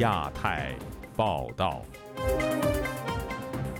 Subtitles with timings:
[0.00, 0.74] 亚太
[1.14, 1.82] 报道，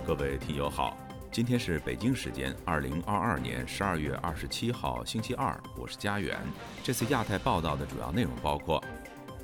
[0.06, 0.94] 各位听友好，
[1.32, 6.38] 今天是北京时间二零二二年十二月二十七号星期二，我是佳远。
[6.83, 8.85] 这次亚太报道的主要内容包括：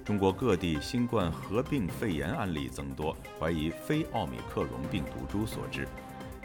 [0.04, 5.86] 中国各地新冠合并肺炎案例增多，怀疑非奥密克戎病毒株所致；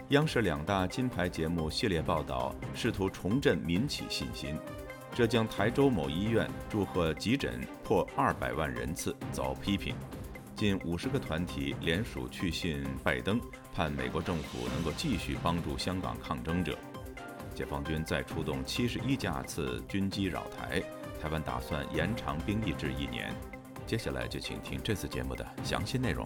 [0.08, 4.58] 央视两大金牌节目系列报道试图重振民企信心。
[5.14, 9.94] 浙江台州某医院祝贺急诊破二百万人次遭批评，
[10.62, 13.40] 近五十个团体联署去信拜登，
[13.74, 16.78] 盼美国政府能够继续帮助香港抗争者。
[17.52, 20.80] 解放军再出动七十一架次军机扰台，
[21.20, 23.34] 台湾打算延长兵役至一年。
[23.88, 26.24] 接下来就请听这次节目的详细内容。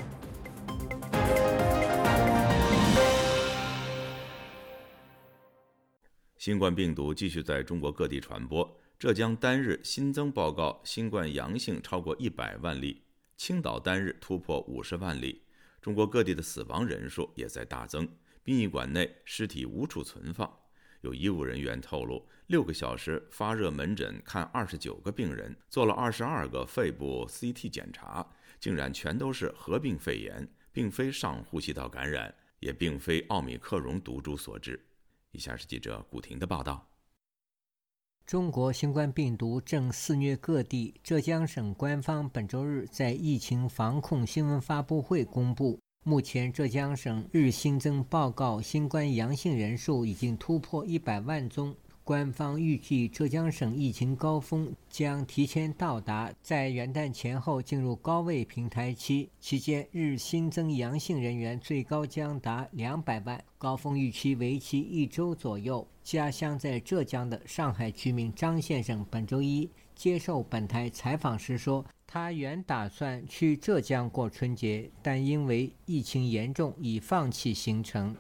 [6.37, 8.71] 新冠病毒继续在中国各地传播。
[8.99, 13.03] 浙江单日新增报告新冠阳性超过一百万例，
[13.37, 15.43] 青岛单日突破五十万例。
[15.81, 18.09] 中国各地的死亡人数也在大增，
[18.43, 20.53] 殡仪馆内尸体无处存放。
[21.03, 28.27] 有医务人员透露，六个小时发热门诊看二十九个病人，做了二十二个肺部 CT 检查，
[28.59, 34.85] 竟然全都是合并肺炎，并非上呼吸道感染，也并非奥密克戎毒株所致。
[35.31, 36.91] 以下是记者古婷的报道：
[38.27, 40.93] 中国新冠病毒正肆虐各地。
[41.05, 51.73] 浙江省官方本周日在疫情防控新闻发布会公布，目前浙江省日新增报告新冠阳性人数已经突破一百万宗。
[52.07, 59.29] 官方预计，浙江省疫情高峰将提前到达，在元旦前后进入高位平台期。
[59.41, 65.85] 期间，日新增阳性人员最高将达两百万，高峰预期为期一周左右。
[66.05, 78.17] 家乡在浙江的上海居民张先生本周一接受本台采访时说：“他原打算去浙江过春节，但因为疫情严重，已放弃行程。”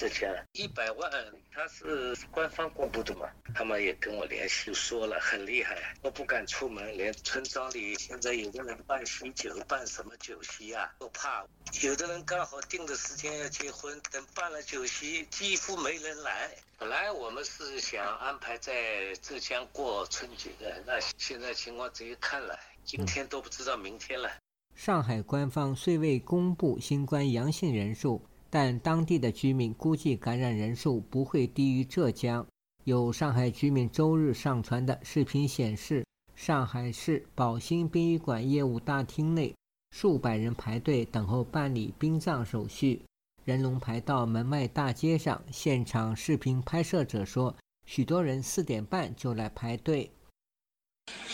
[0.00, 1.10] 浙江一百万，
[1.52, 3.28] 他是官方公布的嘛？
[3.54, 11.44] 他们也跟我联系说了，很厉害，都不敢出门，连村庄里现在有的人办喜酒，办什么酒席啊，都怕。
[11.82, 16.50] 有的人刚好定的时间要结婚，等办了酒席，几乎没人来。
[16.78, 24.30] 本来我们是想安排在浙江过春节的，那现在情况只有看了，今天都不知道明天了。
[24.74, 28.24] 上海官方虽未公布新冠阳性人数。
[28.50, 32.44] 但当地的居民估计感染人数不会低于浙江。
[32.84, 39.54] 有上海居民周日上传的视频显示，上海市宝兴殡仪馆业务大厅内，
[39.90, 43.00] 数百人排队等候办理殡葬手续，
[43.44, 45.40] 人龙排到门外大街上。
[45.52, 47.54] 现场视频拍摄者说，
[47.86, 50.10] 许多人四点半就来排队。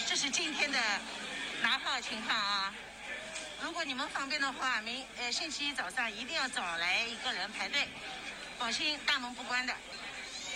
[0.06, 0.78] 这是今天的
[1.62, 2.45] 拿号情况。
[3.86, 7.86] 你们方便的话，明呃星期一早上一定要找来一个人排队，
[8.58, 9.72] 放心，大门不关的。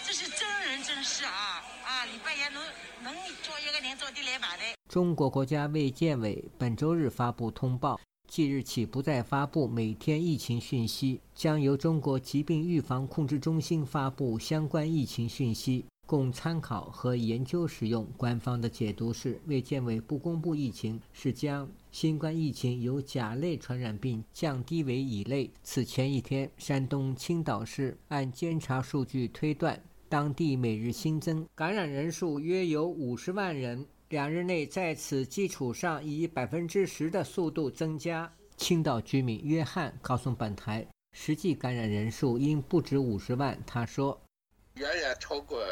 [0.05, 2.05] 这是真人真事啊啊！
[2.07, 2.61] 礼拜一能
[3.05, 4.75] 能叫一个人早点来排队。
[4.89, 15.85] 中国国家卫健委本周日发布通报，即日起不再发布每天疫情讯息，将由中国疾病预防控制中心发布相关疫情讯息。
[16.11, 18.05] 供参考和研究使用。
[18.17, 25.49] 官方的解读是，卫健委不公布疫情，是将新冠疫情由甲类传染病降低为乙类。
[25.63, 38.29] 此前一天，山东青岛市按监察数据推断，当地每日新增感染人数约有五十万人，两日内在此基础上以百分之十的速度增加。
[38.57, 43.57] 青岛居民约翰告诉本台，实际感染人数应不止五十万。
[43.65, 44.21] 他说。
[45.17, 45.65] 超过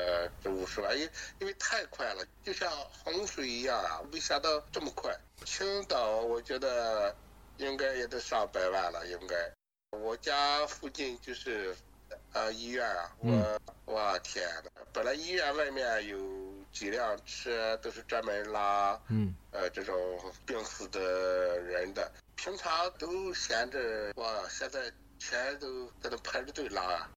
[0.43, 1.09] 这五十万，因
[1.41, 2.71] 因为太快了，就像
[3.05, 4.01] 洪水一样啊！
[4.11, 5.15] 没想到这么快。
[5.45, 7.15] 青岛我觉得
[7.57, 9.37] 应该也得上百万了，应该。
[9.91, 11.75] 我家附近就是
[12.33, 16.19] 呃医院啊，我我天呐，本来医院外面有
[16.73, 19.97] 几辆车都是专门拉嗯呃这种
[20.45, 27.11] 病死的人的，平常都闲着，哇，现在全都在那排着队拉啊。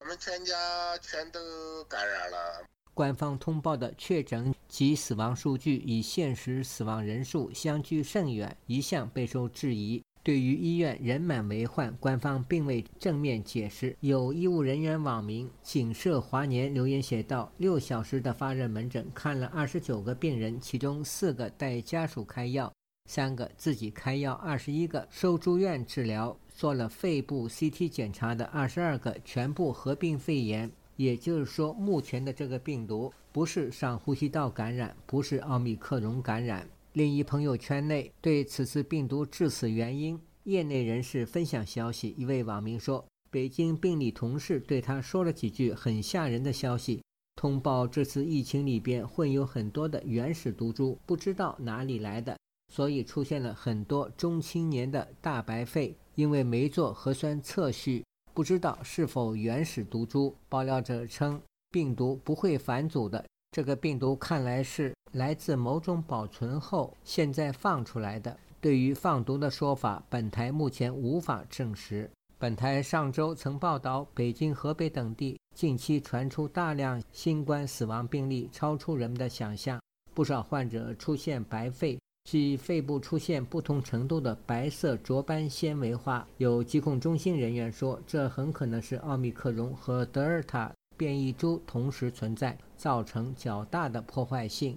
[0.00, 0.54] 我们全家
[0.98, 1.40] 全都
[1.88, 2.64] 感染了。
[2.94, 10.02] 官方通报的确诊及死亡数据与现实死亡人数相距甚远，一向备受质疑。
[10.22, 13.96] 对于医院人满为患，官方并未正面解释。
[14.00, 22.70] 有医务人员网名“景社华年”留言写道：“六小时的发热门诊看了二十九个病人，其中四个带家属开药，
[23.08, 36.68] 三个自己开药，二十一个收住院治疗。”做了肺部 CT 检查的二十二个全部合并肺炎，也就是说，目前的这个病毒不是上呼吸道感染，不是奥密克戎感染。
[36.94, 42.12] 另一朋友圈内对此次病毒致死原因，业内人士分享消息。
[42.18, 47.00] 一位网民说：“北京病理同事对他说了几句很吓人的消息，
[47.36, 52.36] 通报这次疫情里边混有很多的原始毒株，不知道哪里来的，
[52.72, 58.04] 所以出现了很多中青年的大白肺，因为没做核酸测序，
[58.34, 63.24] 不知道是否原始毒株。”爆料者称，病毒不会返祖的。
[63.50, 68.36] 这个病毒看来是来自某种保存后现在放出来的。
[68.60, 72.10] 对于放毒的说法，本台目前无法证实。
[72.38, 79.80] 本台上周曾报道，北京、河北等地近期传出大量新冠死亡病例，超出人们的想象。
[80.12, 81.98] 不少患者出现白肺，
[82.30, 86.28] 即肺部出现不同程度的白色浊斑纤维化。
[86.36, 90.70] 有疾控中心人员说，这很可能是奥密克戎和德尔塔。
[90.94, 94.76] 变异株同时存在，造成较大的破坏性。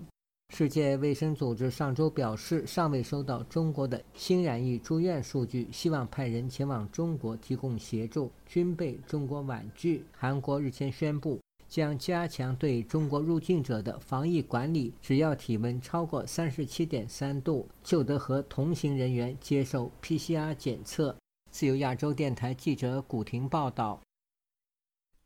[0.55, 10.05] 世界卫生组织上周表示，尚未收到中国的新染疫住院数据，希望派人前往中国提供协助，均被中国婉拒。
[10.13, 11.37] 韩国日前宣布，
[11.71, 21.15] 将加强对中国入境者的防疫管理，只要体温超过三十七点三度，就得和同行人员接受 PCR 检测。
[21.49, 24.01] 自由亚洲电台记者古婷报道。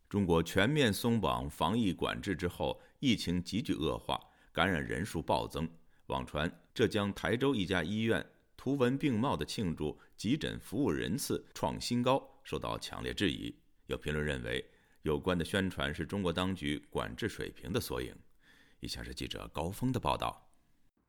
[0.08, 4.22] 中国全面松绑防疫管制之后，疫情急剧恶化，
[4.52, 5.68] 感染人数暴增。
[6.06, 8.24] 网传浙江台州一家医院
[8.56, 13.52] 图文并茂的庆祝急诊服务人次创新高，受到强烈质疑。
[13.88, 14.64] 有评论认为，
[15.06, 18.12] 有关的宣传是中国当局管制水平的缩影。
[18.80, 20.50] 以下是记者高峰的报道。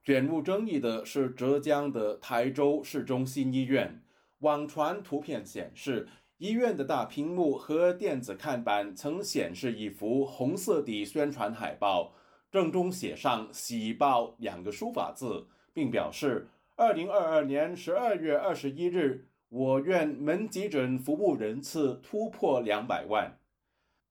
[0.04, 4.02] 卷入争议的是浙江的台州市中心医院，
[4.40, 6.06] 网传图片显示。
[6.38, 12.12] 医院的大屏幕和电子看板曾显示一幅红色的宣传海报，
[12.52, 23.38] 正中写上“喜报”两个书法字，并表示：二零二二年十二月二十一日，我院门急诊服务人次突破两百万。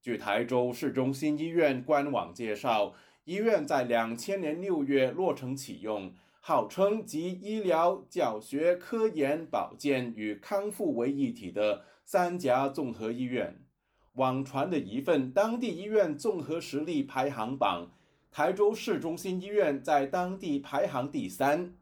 [0.05, 2.93] 据台州市中心医院官网介绍，
[3.23, 11.85] 医院在两千年六月落成启用，号称集医疗、教学、科研、保健与康复为一体的。
[12.05, 13.59] 三甲综合医院，
[14.13, 17.87] 网传的一份当地医院综合实力排行榜，
[18.29, 21.73] 台州市中心医院在当地排行第三。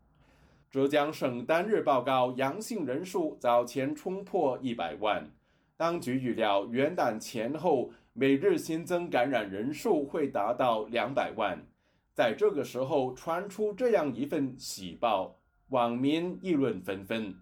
[0.72, 5.30] 浙江省单日报告阳性人数早前冲破一百万，
[5.76, 11.66] 当局预料元旦前后每日新增感染人数会达到两百万。
[12.14, 15.40] 在这个时候传出这样一份喜报，
[15.70, 17.36] 网民议论纷纷。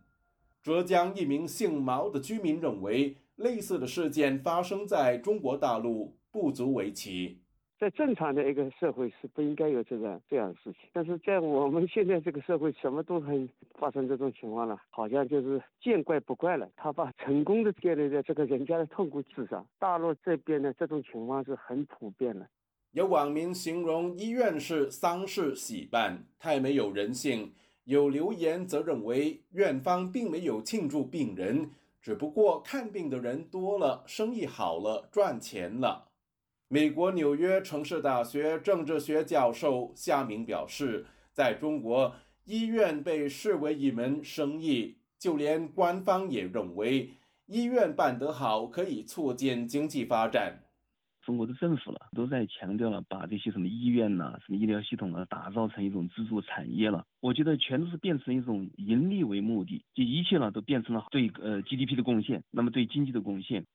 [0.63, 7.40] 浙江一名姓毛的居民认为，类似的事件发生在中国大陆不足为奇。
[7.81, 16.69] 在正常的一个社会是不应该有这个这样的事情，但是在我们现在这个社会，什么都很发生这种情况了，好像就是见怪不怪了。
[16.75, 19.65] 他把成功的建立在这个人家的痛苦之上。
[19.79, 22.47] 大陆这边的这种情况是很普遍的。
[22.91, 27.51] 有网民形容医院是丧事喜办，太没有人性。
[27.85, 36.10] 有留言则认为，院方并没有庆祝病人，只不过看病的人多了，生意好了，赚钱了。
[36.73, 47.09] 美国纽约城市大学政治学教授夏明表示，在中国，医院被视为一门生意，就连官方也认为，
[47.47, 50.63] 医院办得好可以促进经济发展。
[51.21, 57.05] 中国的政府了都在强调了，把这些什么医院呐、什么医疗系统啊，打造成一种支柱产业了。
[57.19, 63.65] 我觉得全都是变成一种盈利为目的，就一切呢都变成了对呃 GDP 的贡献，那么对经济的贡献。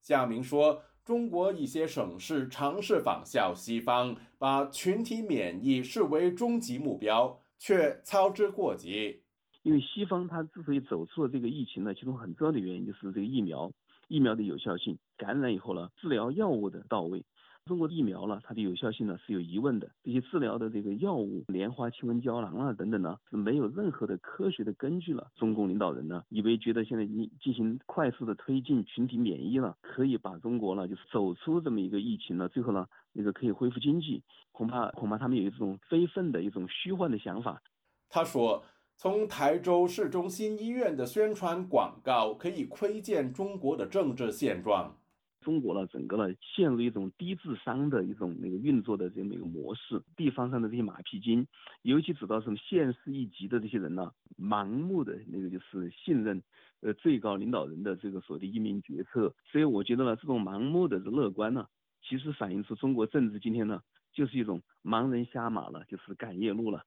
[0.00, 9.20] 夏明说，中国一些省市尝试仿效西方，把群体免疫视为终极目标，却操之过急。
[9.62, 13.70] 因为西方它之所以走出了这个疫情呢，其中很重要的原因就是这个疫苗。
[14.08, 17.24] 疫苗的有效性，感染以后呢，治疗药物的到位。
[17.66, 19.90] 中国疫苗呢，它的有效性呢是有疑问的。
[20.02, 25.30] 这些治疗的这个药物，莲花清瘟胶囊啊等等呢，是没有任何的科学的根据了。
[25.34, 34.22] 中共领导人呢，以为觉得现在你进行快速的推进群体免疫了，可以把中国呢就是走出这么一个疫情了，最后呢那个可以恢复经济。
[34.52, 37.62] 恐怕恐怕他们有一种非分的一种虚幻的想法。
[38.10, 38.62] 他说。
[38.96, 44.96] 从台州市中心医院的宣传广告可以窥见中国的政治现状。
[45.44, 50.02] 中国呢，整个呢陷入一种低智商的一种那个运作的这么一个模式。
[50.16, 51.46] 地方上的这些马屁精，
[51.82, 56.42] 尤其走到什么县市一级的这些人呢，盲目的那个就是信任
[56.80, 59.34] 呃最高领导人的这个所谓的英明决策。
[59.44, 61.68] 所以我觉得呢，这种盲目的乐观呢，
[62.02, 63.82] 其实反映出中国政治今天呢
[64.12, 66.84] 就是一种盲人瞎马了，就是赶夜路了。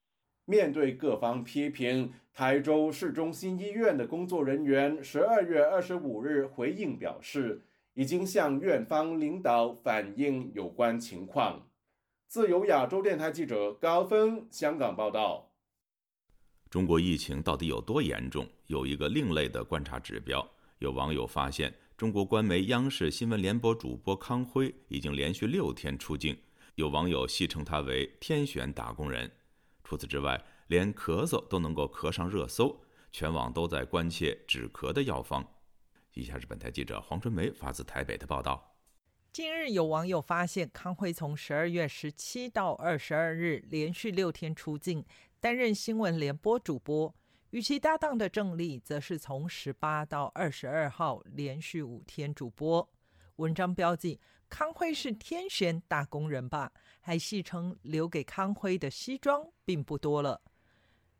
[0.49, 7.61] 面对各方批评，台州市中心医院的工作人员十二月二十五日回应表示，
[7.97, 11.67] 已经向院方领导反映有关情况。
[12.27, 15.51] 自由亚洲电台记者高峰香港报道。
[16.69, 18.47] 中国疫情到底有多严重？
[18.67, 20.47] 有一个另类的观察指标。
[20.77, 26.37] 有网友发现，中国官媒央视新闻联播主播康辉已经连续六天出境，
[26.75, 29.31] 有网友戏称他为“天选打工人”。
[29.83, 32.79] 除此之外，连咳嗽都能够咳上热搜，
[33.11, 35.43] 全网都在关切止咳的药方。
[36.17, 38.75] 以下是本台记者黄春梅发自台北的报道。
[39.31, 45.05] 近日，有网友发现康辉从十二月十七到二十二日连续六天出境，
[45.39, 47.13] 担任新闻联播主播；
[47.51, 52.89] 与其搭档的郑丽，则是从十八到二十二号连续五天主播。
[53.35, 54.19] 文章标记：
[54.49, 56.71] 康辉是天选打工人吧？
[56.99, 60.41] 还戏称留给康辉的西装并不多了。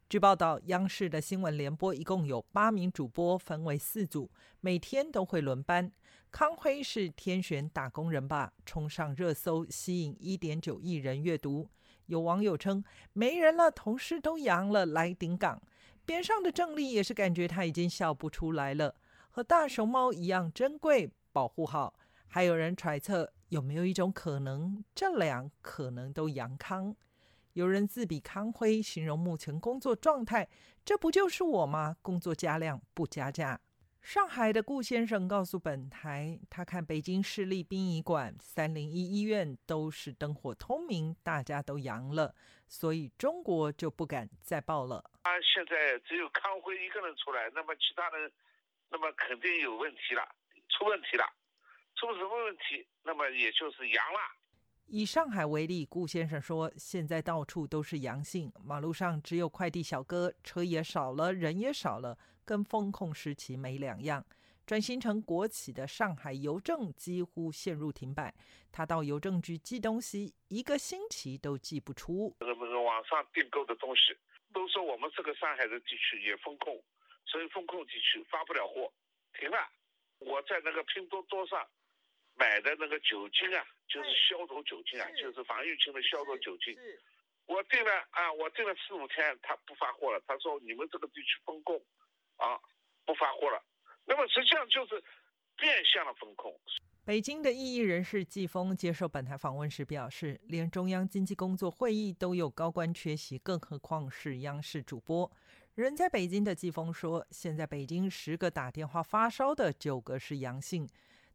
[0.10, 5.92] 据报道，央视的新闻联播一共有八名主播，分为四组，每天都会轮班。
[6.32, 8.54] 康辉是天选打工人吧？
[8.66, 11.68] 冲上热搜，吸引一点九亿人阅读。
[12.06, 15.62] 有网友称没人了，同事都阳了，来顶岗。
[16.06, 18.96] 边上的郑丽也是感觉他已经笑不出来了，
[19.30, 21.94] 和大熊猫一样珍贵，保护好。
[22.28, 26.96] 还有人揣测，有没有一种可能，这两可能都阳康？
[27.58, 30.48] 有人自比康辉，形容目前工作状态，
[30.86, 31.98] 这不就是我吗？
[32.04, 33.60] 工作加量不加价。
[34.00, 42.36] 上海的顾先生告诉本台，他看北京市立殡仪馆、三零一医院都是灯火通明，大家都阳了，
[42.68, 45.04] 所以中国就不敢再报了。
[45.24, 48.32] 他现在只有康辉一个人出来，那么其他人，
[48.92, 50.22] 那么肯定有问题了，
[50.70, 51.26] 出问题了。
[51.96, 52.86] 出什么问题？
[53.02, 54.20] 那么也就是阳了。
[54.90, 64.26] 以上海为例，顾先生说，现在到处都是阳性，马路上只有快递小哥，车也少了，人也少了，跟风控时期没两样。
[64.66, 68.34] 转型成国企的上海邮政几乎陷入停摆，
[68.72, 72.34] 他到邮政局寄东西，一个星期都寄不出。
[72.40, 74.16] 那个网上订购的东西，
[74.54, 76.82] 都说我们这个上海的地区也封控，
[77.26, 78.90] 所以封控地区发不了货，
[79.38, 79.58] 停了。
[80.20, 81.60] 我在那个拼多多上。
[82.38, 86.78] 买的那个酒精啊，就是消毒酒精啊，就是防疫性的消毒酒精。
[87.48, 90.22] 我订了啊，我订了四五天，他不发货了。
[90.28, 91.76] 他说你们这个地区封控，
[92.36, 92.60] 啊，
[93.06, 93.64] 不发货了。
[94.06, 95.04] 那么实际上就是
[95.56, 96.54] 变相的封控。
[97.06, 105.32] 北京的异议人士季风接受本台访问时表示，连中央经济工作会议都有高官缺席，更何况是央视主播。
[105.76, 110.86] 人在北京的季风说，现在北京十个打电话发烧的，九个是阳性。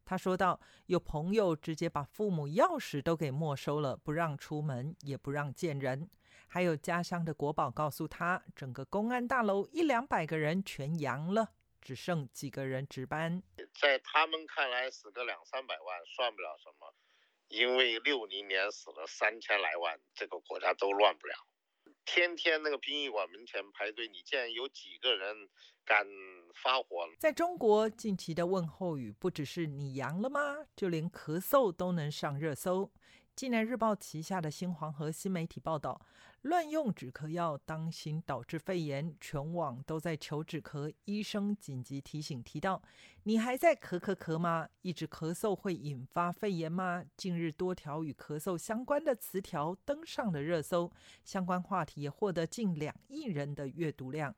[0.04, 6.10] 他说道：“有朋友直接把父母钥匙都给没收了，不让出门，也不让见人。
[6.48, 11.48] 还有家乡的国宝告诉他，整个公安大楼一两百个人全阳了，
[11.80, 13.42] 只剩几个人值班。
[13.80, 16.94] 在他们看来，死个两三百万算不了什么，
[17.48, 21.34] 因为六零年死了三千来万，这个国家都乱不了。
[22.04, 25.48] 天天那个殡仪馆门前排队，你见有几个人？”
[25.84, 26.06] 敢
[26.62, 27.08] 发火！
[27.18, 30.40] 在中国，近期的问候语不只是“你阳了吗”，
[30.76, 32.88] 就连咳嗽都能上热搜。
[33.34, 36.00] 济南日报旗下的新黄河新媒体报道，
[36.42, 40.92] 乱用止咳药当心导致肺炎，全网都在求止咳。
[41.04, 42.82] 医生紧急提醒提到
[43.22, 44.68] ：“你还在咳咳咳吗？
[44.80, 50.90] 一直咳嗽会引发肺炎吗？”近日多条与咳嗽相关的词条登上了热搜，
[51.24, 54.34] 相关话题也获得近两亿人的阅读量。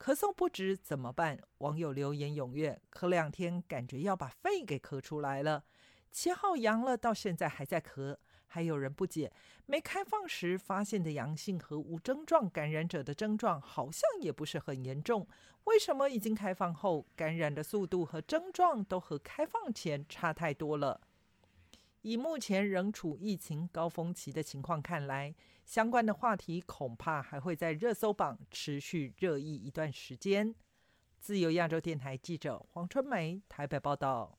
[0.00, 1.38] 咳嗽不止怎么办？
[1.58, 5.62] 网友留言踊跃，咳两天感觉要把肺给咳出来了。
[6.10, 8.16] 七号阳了，到现在还在咳。
[8.52, 9.32] 还有人不解，
[9.64, 15.26] 没开放时发现的阳性和无症状感染者的症状好像也不是很严重，
[15.64, 21.00] 为什么已经开放后感染的速度和症状都和开放前差太多了？
[22.02, 25.34] 以目前仍处疫情高峰期的情况看来。
[25.64, 30.54] 相关的话题恐怕还会在热搜榜持续热议一段时间。
[31.18, 34.36] 自由亚洲电台记者黄春梅台北报道。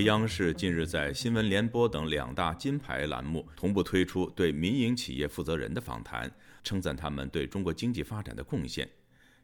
[0.00, 6.30] 央视近日在新闻联播等两大金牌栏目同步推出对民营企业负责人的访谈，
[6.62, 8.88] 称赞他们对中国经济发展的贡献。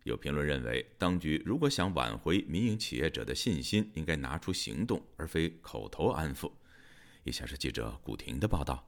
[0.03, 6.51] 有评论认为，当局如果想挽回民营企业者的信心，应该拿出行动，而非口头安抚。
[7.23, 8.87] 以下是记者古婷的报道。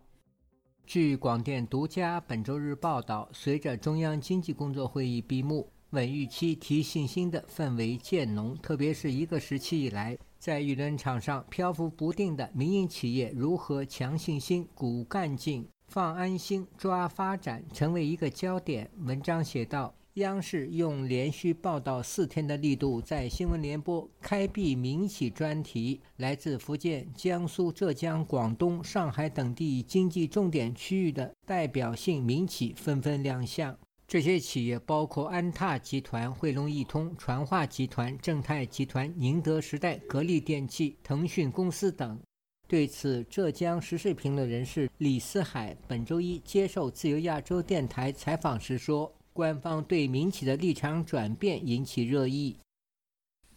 [0.85, 8.57] 据广电独家本周日报道，随着中央经济工作会议闭幕，稳预期、提信心的氛围渐浓。
[8.59, 18.91] 特别是一个时期以来，在舆论场上漂浮不定的民营企业如何强信心、鼓干劲、放安心、抓发展，成为一个焦点。
[19.05, 19.95] 文章写道。
[20.17, 33.77] 央视用连续报道四天的力度，在新闻联播开辟民企专题，来自福建、江苏、浙江、广东、上海等地经济重点区域的代表性民企纷纷亮相。
[34.07, 42.21] 这些企业包括安踏集团、汇龙易通、传化集团、正泰集团、宁德时代、格力电器、腾讯公司等。
[42.69, 49.13] 对此，浙江时事评论人士李思海本周一接受自由亚洲电台采访时说。
[49.37, 52.57] 官方对民企的立场转变引起热议。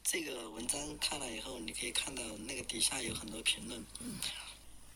[0.03, 3.81] 这个文章看了以后，你可以看到那个底下有很多评论，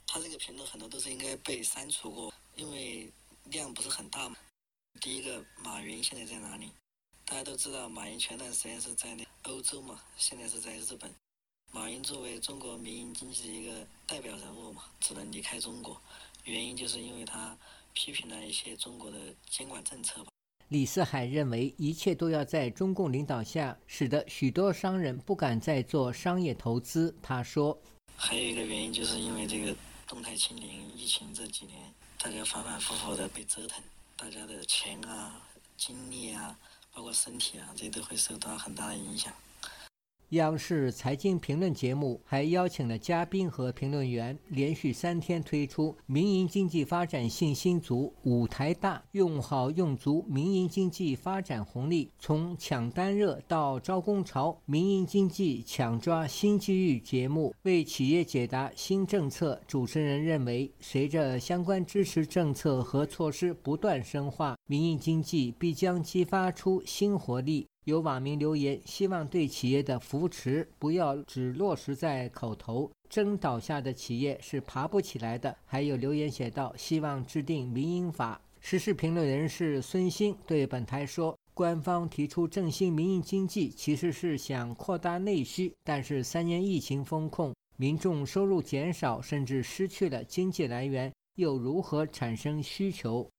[0.06, 3.10] 他这个评论很多都是应该被删除过，因为
[3.46, 4.36] 量不是很大嘛。
[5.00, 6.72] 第一个，马云现在在哪里？
[7.26, 11.14] 大家都知道，马云前段时间是在那欧洲嘛，现在是在日本。
[11.72, 16.02] 马云作为中国民营经济的一个代表人物嘛，只能离开中国，
[16.46, 17.58] 原因就是因为他
[17.94, 19.18] 批评了一些中国的
[19.50, 20.30] 监管政策吧。
[20.70, 27.14] 李四海认为，一切都要在中共领导下，使得许多商人不敢再做商业投资。
[27.22, 27.78] 他说
[28.16, 29.76] ：“还有一个原因，就是因为这个
[30.08, 33.84] 动态清零疫情这几年，大家反反复复的被折腾，
[34.24, 35.42] 大家的钱啊、
[35.76, 36.58] 精力啊，
[36.94, 39.34] 包括身体啊，这都会受到很大的影响。”
[40.34, 59.62] 央视财经评论节目还邀请了嘉宾和评论员，连续三天推出“民营经济发展信心足，舞台大，用好用足民营经济发展红利，从抢单热到招工潮，民营经济抢抓新机遇”节目，为企业解答新政策。
[59.68, 67.68] 主持人认为，随着相关支持政策和措施不断深化，民营经济必将激发出新活力。
[67.86, 75.54] 有网民留言，希望对企业的扶持不要只落实在口头，真倒下的企业是爬不起来的。
[75.66, 78.40] 还有留言写道，希望制定民营法。
[78.62, 93.30] 时事评论人士孙兴对本台说，官方提出振兴民营经济，其实是想扩大内需，但是三年疫情封控，民众收入减少，甚至失去了经济来源，又如何产生需求？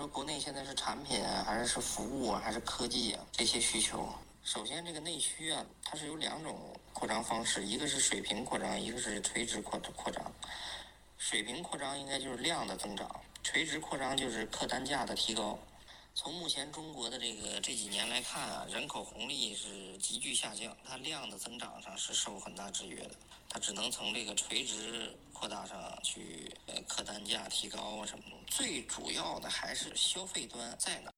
[0.00, 3.22] 说国内现在是产品啊，还是是服务啊，还是科技啊？
[3.30, 4.08] 这些需求，
[4.42, 10.24] 首先这个内需啊，它是有两种扩张方式，一个是水平扩张，一个是垂直扩扩张。
[11.18, 13.06] 水平扩张应该就是量的增长，
[13.42, 15.58] 垂直扩张就是客单价的提高。
[16.12, 23.10] 从目前中国的这个这几年来看啊，人口红利是急剧下降，它量的增长上是受很大制约的，
[23.48, 28.36] 它只能从这个垂直扩大上去，呃，客单价提高啊什么的。
[28.46, 31.10] 最主要的还是消费端在哪？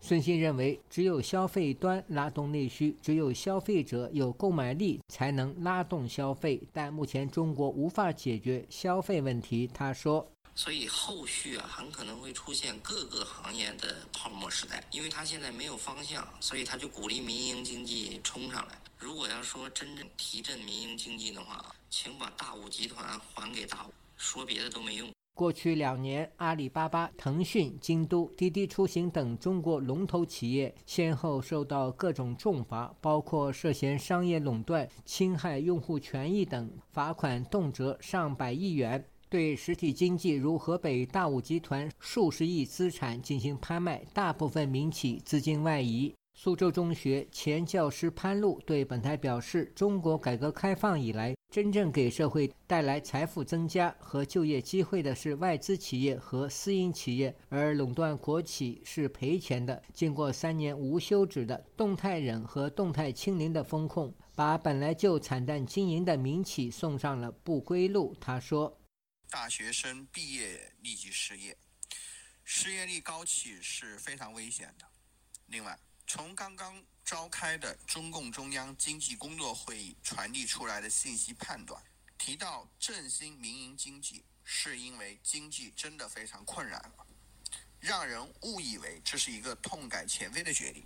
[0.00, 6.60] 孙鑫认为，只有消费端拉动内需，只有消费者有购买力，才能拉动消费。
[6.72, 10.26] 但目前中国无法解决消费问题，他说。
[10.54, 18.78] 所以后续啊，很可能会出现各个行业的泡沫时代，因为他现在没有方向，所以他就鼓励民营经济冲上来。
[18.98, 25.10] 如果要说真正提振民营经济的话，请把大五集团还给大五，说别的都没用。
[25.34, 39.02] 过去两年，阿里巴巴、腾讯、京东、滴滴出行等中国龙头企业先后受到各种重罚，包括涉嫌商业垄断、侵害用户权益等，罚款动辄上百亿元。
[39.32, 46.12] 对实体经济如河北大武集团数十亿资产进行拍卖，大部分民企资金外移。
[46.34, 59.82] 苏州中学前教师潘露对本台表示：“中国改革开放以来，真正给社会带来财富增加和就业机会的是外资企业和私营企业，而垄断国企是赔钱的。
[59.94, 68.76] 经过三年无休止的动态忍和动态清零的风控，把本来就惨淡经营的民企送上了不归路。”他说。
[69.32, 71.56] 大学生毕业立即失业，
[72.44, 74.86] 失业率高企是非常危险的。
[75.46, 81.82] 另外，从刚刚召开的中共中央经济工作会议传递出来的信息判断，
[82.18, 87.06] 提到振兴民营经济，是因为经济真的非常困难了，
[87.80, 90.84] 让人误以为这是一个痛改前非的决定。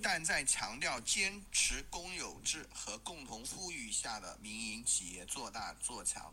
[0.00, 6.32] 但在强调坚持公有制和共同富裕下的民营企业做大做强，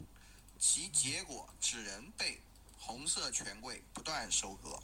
[0.58, 2.40] 其结果只能被
[2.78, 4.80] 红色权贵不断收割。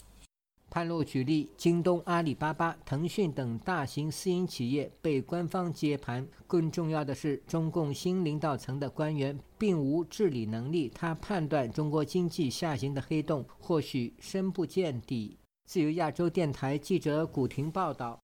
[0.69, 6.25] 潘露举例，京东、阿里巴巴、腾讯等大型私营企业被官方接盘。
[6.47, 10.89] 更重要的是，中共新领导层的官员并无治理能力。
[10.95, 15.38] 他判断中国经济下行的黑洞或许深不见底。
[15.65, 18.17] 自由亚洲电台记者古婷报道。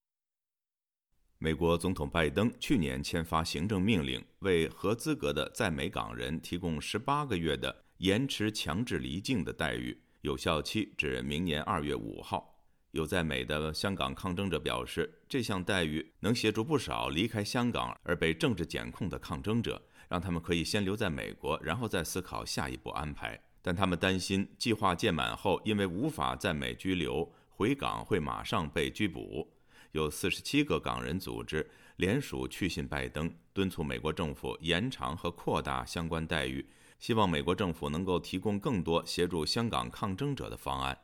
[1.40, 9.96] 美国总统拜登去年签发行政命令，为合资格的在美港人提供十八个月的延迟强制离境的待遇。
[10.22, 12.56] 有效期至明年二月五号。
[12.90, 23.40] 有在美的香港抗争者表示，这项待遇能协助不少离开香港而被政治检控的抗争者，让他们可以先留在美国，然后再思考下一步安排。
[23.62, 29.54] 但他们担心，计划届满后，因为无法在美居留，回港会马上被拘捕。
[29.98, 36.64] 有四十七个港人组织联署去信拜登，敦促美国政府延长和扩大相关待遇。
[37.00, 40.96] 希望美国政府能够提供更多协助香港抗争者的方案。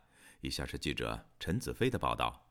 [0.41, 2.42] 以下是记者陈子飞的报道。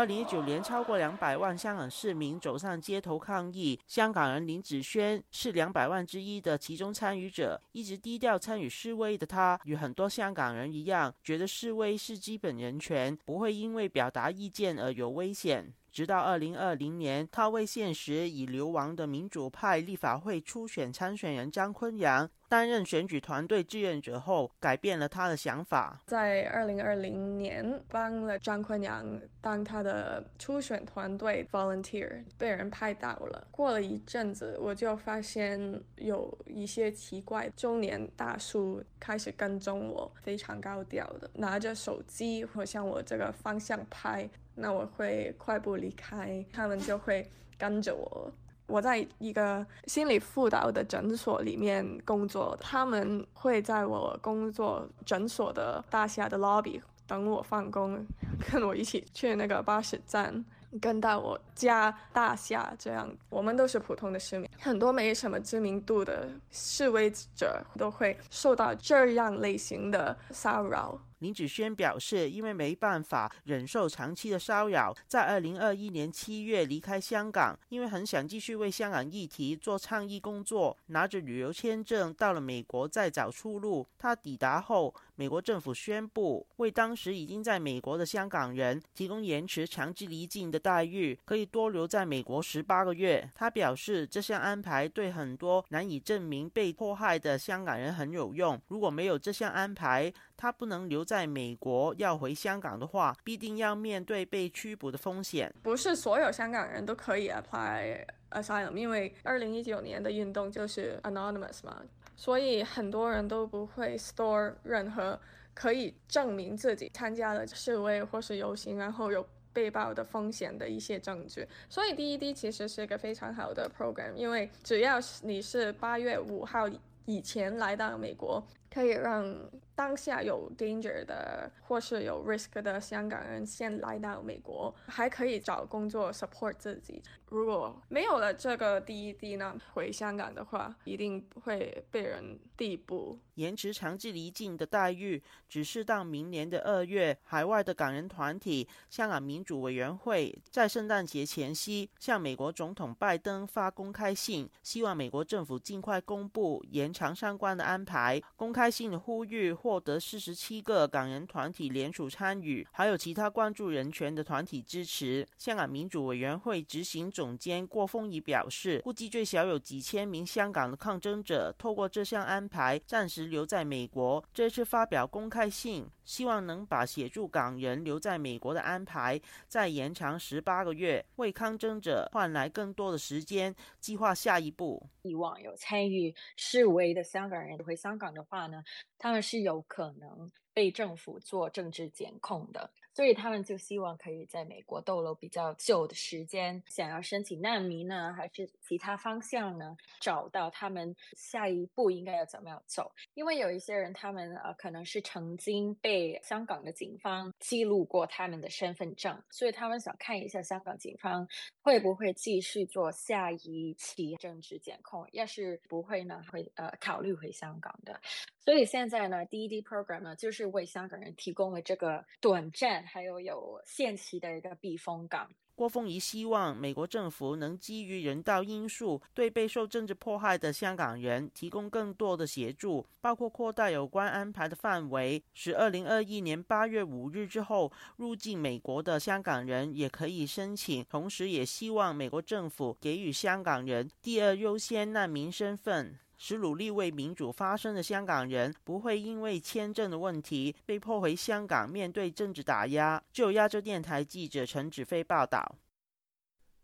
[0.00, 3.78] 二零一九年，超过两百万香港市民走上街头抗议。
[3.86, 15.70] 香港人林子轩是两百万之一的其中参与者，一直低调参与示威的他，与很多香港人一样，觉得示威是基本人权，不会因为表达意见而有危险。
[15.92, 26.00] 直到二零二零年，他为现实已流亡的民主派立法会初选参选人张坤阳担任选举团队志愿者后，改变了他的想法。
[26.04, 29.06] 在二零二零年，帮了张坤阳
[29.40, 33.46] 当他的初选团队 volunteer，被人拍到了。
[33.52, 44.28] 过了一阵子，我就发现有一些奇怪中年大叔开始跟踪我，非常高调的拿着手机或向我这个方向拍。
[44.56, 47.24] 那我会快步离开，他们就会
[47.56, 48.32] 跟着我。
[48.70, 58.06] 我在一个心理辅导的诊所里面工作，他们会在我工作诊所的大厦的 lobby 等我放工，
[58.50, 60.44] 跟我一起去那个巴士站，
[60.80, 62.72] 跟到我家大厦。
[62.78, 70.96] 这样，我们都是普通的市民，很多没什么知名度的示威者都会受到这样类型的骚扰。
[71.20, 77.58] 林子轩表示，因为没办法忍受长期的骚扰，在二零二一年七月离开香港。
[77.68, 83.86] 因为很想继续为香港议题做倡议工作，拿着旅游签证到了美国再找出路。
[83.96, 93.30] 他抵达后，美国政府宣布为当时已经在美国的香港人提供延迟强制离境的待遇，可以多留在美国十八个月。
[93.34, 98.58] 他表示，这项安排对很多难以证明被迫害的香港人很有用。
[98.68, 105.54] 如果没有这项安排，他不能留在美国，要回香港的话，必定要面对被拘捕的风险。
[105.62, 111.82] 不是所有香港人都可以 apply asylum，因为二零一九年的运动就是 anonymous 嘛，
[112.16, 115.18] 所以很多人都不会 store 任何
[115.54, 121.46] 可以证明自己参加了示威或是游行，然后有被捕的风险的一些证据。
[121.68, 126.68] 所以 DED 其实是一个非常好的 program，因为只要你是八月五号
[127.06, 128.42] 以前来到美国。
[128.72, 137.02] 可以让当下有 danger 的或是有 risk 的香港人先来到美国，还可以找工作 support 自己。
[137.26, 143.18] 如果没有了这个第一滴呢，回香港的话，一定会被人逮捕。
[143.36, 147.16] 延迟长期离境的待遇只是到明年的二月。
[147.22, 158.20] 海外的港人团体香港民主委员会在圣诞节前夕向美国总统拜登发公开信，希望美国政府尽快公布延长相关的安排。
[158.36, 165.26] 公开开信的呼吁获得四十七个港人团体联署参与，还有其他关注人权的团体支持。
[165.38, 167.10] 香港民主委员会执行。
[167.10, 174.22] 总监郭峰仪表示，估计最少有几千名香港的抗争者透过这项安排暂时留在美国。
[174.34, 184.84] 这次发表公开信，希望能把协助港人留在美国的安排再延长十八个月，为抗争者换来更多的时间计划下一步。
[185.02, 188.60] 以往有参与示威的香港人回香港的话呢，
[188.98, 190.28] 他们是有可能。
[190.60, 192.70] 被政府做政治检控的。
[192.92, 199.74] 所以他们就希望可以在美国逗留比较久的时间，想要申请难民呢，还是其他方向呢？
[200.00, 202.90] 找到他们下一步应该要怎么样走？
[203.14, 211.26] 因为有一些人，他们呃可能是曾经被香港的警方记录过他们的身份证，所以他们想看一下香港警方
[211.62, 215.06] 会不会继续做下一期政治检控。
[215.12, 217.98] 要是不会呢，会呃考虑回香港的。
[218.42, 225.28] 所以现在呢，DED program 呢，就是为香港人提供了这个短暂还有有限期的一个避风港。
[225.56, 240.82] 郭凤仪希望美国政府能基于人道因素，对备受政治迫害的香港人提供更多的协助，包括扩大有关安排的范围，使二零二一年八月五日之后入境美国的香港人也可以申请。
[240.88, 245.98] 同时，也希望美国政府给予香港人第二优先难民身份。
[246.22, 253.02] 使努力为民主发声的香港人不会因为签证的问题被迫回香港面对政治打压。
[253.10, 255.56] 就亚洲电台记者陈子飞报道。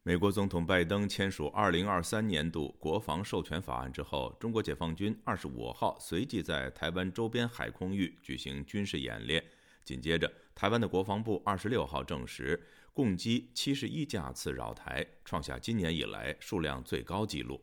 [0.02, 9.42] 美国总统拜登签署2023年度国防授权法案之后，中国解放军25号随即在台湾周边海空域举行军事演练。
[9.82, 17.58] 紧接着，台湾的国防部26号证实，共击71架次扰台，创下今年以来数量最高纪录。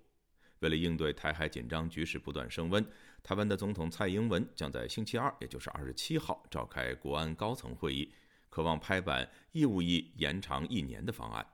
[0.64, 2.82] 为了应对台海紧张局势不断升温，
[3.22, 8.10] 台湾的总统蔡英文将在星期二，也就是二十七号召开国安高层会议，
[8.50, 11.46] 渴望拍板义务役延长一年的方案。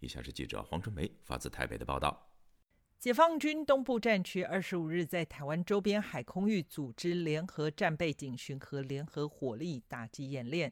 [0.00, 2.30] 以下是记者黄春梅发自台北的报道：
[2.98, 10.70] 解放军东部战区二十五日在台湾周边海空域组织联合战备警巡和联合火力打击演练。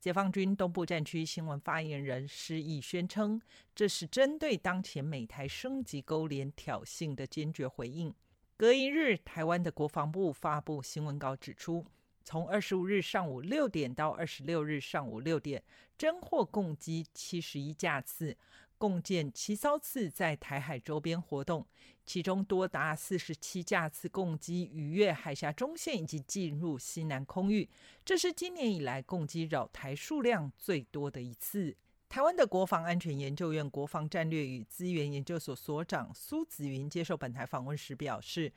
[0.00, 3.38] 解放军东部战区新闻发言人施毅宣称，
[3.74, 8.14] 这是针对当前美台升级勾连挑衅的坚决回应。
[8.56, 11.84] 隔一日，台湾的国防部发布新闻稿指出，
[12.24, 15.62] 从二十五日上午六点到二十六日上午六点，
[15.98, 18.38] 侦获共击七十一架次。
[18.80, 21.66] 共建七艘次在台海周边活动，
[22.06, 27.68] 其中多达四十七架次共机逾越海峡中线以及进入西南空域，
[28.06, 31.76] 这是今年以来共机扰台数量最多的一次。
[32.08, 38.50] 台湾的国防安全研究院国防战略与资源研究所所长苏子云接受本台访问时表示。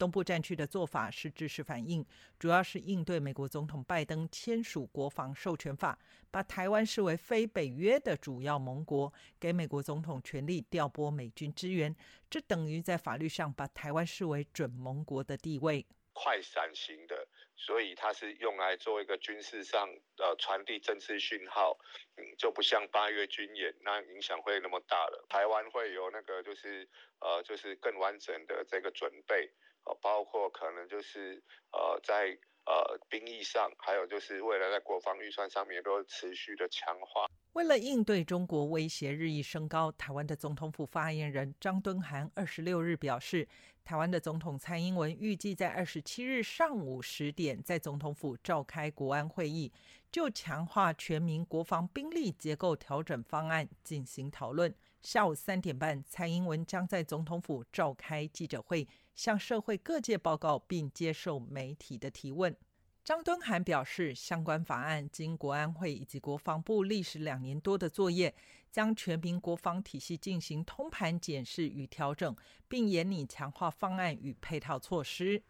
[0.00, 2.02] 东部战区的做法是支持反应，
[2.38, 5.98] 主要是应对美国总统拜登签署国防授权法，
[6.30, 11.94] 把台湾视为非北约的主要盟国，给美国总统权力调拨美军支援，
[12.30, 15.84] 这等于在法律上把台湾视为准盟国的地位。
[16.12, 21.78] 快闪型的，所以它是用来做一个军事上呃传递政治讯号，
[22.16, 25.26] 嗯，就不像八月军演那影响会那么大了。
[25.28, 26.88] 台湾会有那个就是
[27.20, 29.50] 呃就是更完整的这个准备。
[29.84, 37.26] 呃，包括可能就是呃，在呃兵役上，还有就是未来在国防预算上面都持续的强化。
[37.52, 43.48] 为了应对中国威胁日益升高，台湾的总统府发言人张敦涵二十六日表示，
[43.82, 49.72] 台湾的总统蔡英文预计在二十七日上午十点在总统府召开国安会议，
[50.12, 54.72] 就强化全民国防兵力结构调整方案进行讨论。
[55.02, 58.86] 下午三点半，蔡英文将在总统府召开记者会。
[59.20, 62.56] 向社会各界报告并接受媒体的提问。
[63.04, 68.34] 张敦涵表示，相关法案经国安会以及国防部历时两年多的作业，
[68.70, 72.34] 将全民国防体系进行通盘检视与调整，
[72.66, 75.42] 并严拟强化方案与配套措施。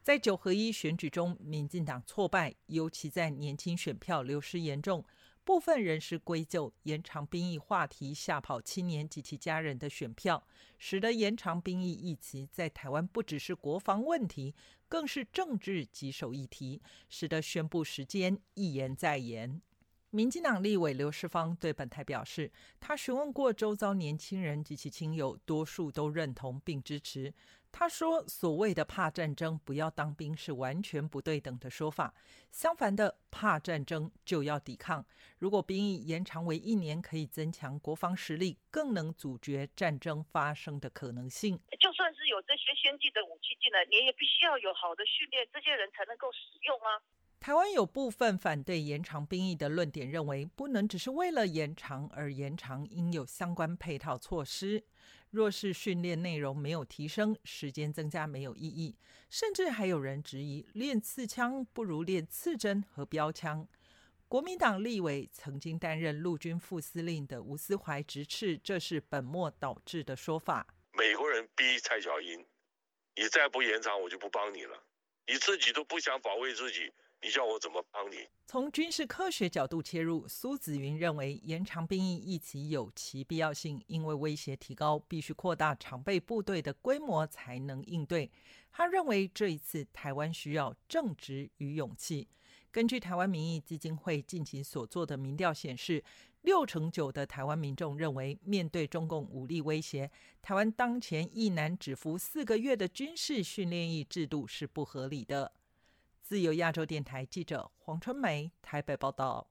[0.00, 5.04] 在九合一选举中，民进党挫败，尤其在年轻选票流失严重。
[5.48, 14.54] 部分人士归咎延长兵役话题吓跑青年及其家人的选票，使得延长兵役议题在台湾不只是国防问题，
[14.90, 19.62] 更是政治棘手议题，使得宣布时间一延再延。
[20.10, 27.34] 民进党立委刘世芳对本台表示，他询问过周遭年轻人及其亲友，多数都认同并支持。
[27.70, 32.14] 他说：“所谓的怕战争，不要当兵是完全不对等的说法。
[32.50, 35.04] 相反的，怕战争就要抵抗。
[35.38, 41.60] 如果兵役延长为一年，可以增强国防实力，更能阻绝战争发生的可能性。
[41.78, 47.04] 就算是有这些先进的武器进来，你也必须要有好的训练，这些人才能够使用啊。”
[47.40, 54.84] 台湾有部分反对延长兵役的论点认为，不能只是为了延长而延长，应有相关配套措施。
[55.30, 58.96] 若是训练内容没有提升，时间增加没有意义，
[59.30, 63.66] 甚至还有人质疑练刺枪不如练刺针和标枪。
[64.26, 70.66] 国民党立委曾经担任陆军副司令的吴思怀直斥这是本末倒置的说法。
[70.92, 72.44] 美国人逼蔡小英，
[73.14, 74.82] 你再不延长，我就不帮你了。
[75.26, 78.28] 你自己都不想保卫自己，你叫我怎么帮你？
[78.46, 88.30] 从军事科学角度切入，苏子云认为延长兵役一期有其必要性，因为威胁提高，必须扩大常备部队的规模才能应对。
[88.70, 92.28] 他认为这一次台湾需要正直与勇气。
[92.70, 96.04] 根据台湾民意基金会近期所做的民调显示，
[96.42, 100.08] 六成九的台湾民众认为，面对中共武力威胁，
[100.40, 105.52] 台湾当前一男只服四个月的军事训练役制度是不合理的。
[106.28, 109.48] 自由亚洲电台记者黄春梅台北报道。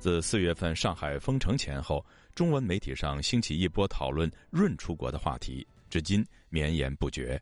[0.00, 2.02] 自四月份上海封城前后，
[2.34, 7.38] 中文媒体上兴起一波讨论“润出国”的话题，至今绵延不绝。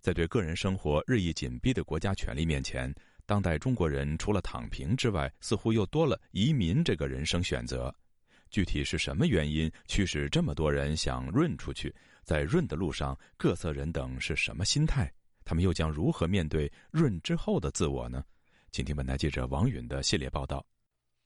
[0.00, 2.92] 在对个人生活日益紧逼的国家权力面前，
[3.26, 7.94] 当代中国人除了躺平之外，似乎又多了移民这个人生选择。
[8.50, 11.94] 具体是什么原因驱使这么多人想润出去？
[12.22, 15.12] 在润的路上，各色人等是什么心态？
[15.44, 18.24] 他们又将如何面对润之后的自我呢？
[18.72, 20.64] 请听本台记者王允的系列报道。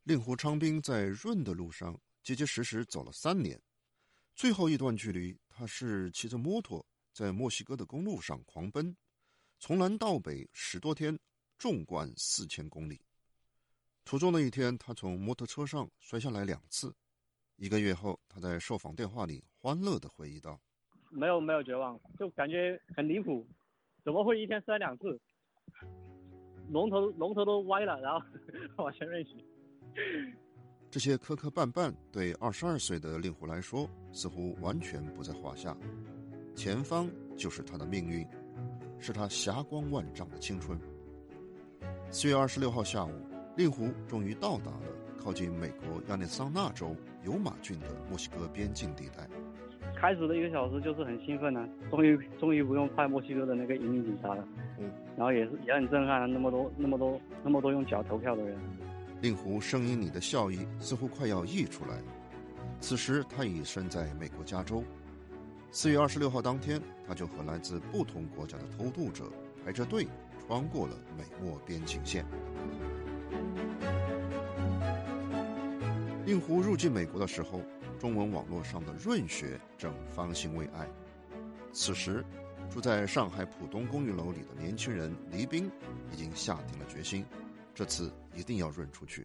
[0.08, 3.60] 令狐昌兵在润的路上结结实实走了三年，
[4.34, 8.96] 最后一段距离，他是骑着摩托在墨西哥的公路上狂奔，
[9.58, 11.18] 从南到北十多天，
[11.58, 12.98] 纵贯四千公里。
[14.02, 16.90] 途中的一天，他从摩托车上摔下来两次。
[17.56, 20.58] 一个月后，他在受访电话里欢乐地回忆道
[21.12, 23.46] ：“没有没有绝望，就感觉很离谱，
[24.02, 25.20] 怎么会一天摔两次？
[26.70, 28.26] 龙头龙头都歪了，然后
[28.82, 29.36] 往前面骑。”
[30.90, 35.76] 这些磕磕绊绊对二十二岁的令狐来说似乎完全不在话下，
[36.54, 38.26] 前方就是他的命运，
[38.98, 40.80] 是他霞光万丈的青春。
[42.10, 43.12] 四月二十六号下午，
[43.54, 44.82] 令狐终于到达了
[45.22, 49.28] 靠近美国亚利桑那州尤马郡的墨西哥边境地带。
[49.94, 58.58] 开始的一个小时就是很兴奋呢，终于终于不用派墨西哥的那个移民警察了，嗯，然后也是也很震撼，那么多那么多那么多用脚投票的人。
[59.20, 62.00] 令狐声音里的笑意似乎快要溢出来。
[62.80, 64.84] 此时他已身在美国加州。
[65.70, 69.30] 四月二十六号当天，他就和来自不同国家的偷渡者
[69.64, 70.06] 排着队
[70.46, 72.24] 穿过了美墨边境线。
[76.24, 77.60] 令狐入境美国的时候，
[77.98, 80.88] 中文网络上的“润学”正方兴未艾。
[81.72, 82.24] 此时，
[82.70, 85.70] 住在上海浦东公寓楼里的年轻人黎兵
[86.12, 87.24] 已经下定了决心。
[87.78, 89.24] 这次一定要润出去。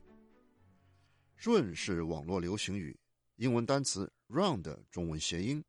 [1.36, 2.96] 润是网络流行语，
[3.38, 5.63] 英文单词 run 的中文谐音，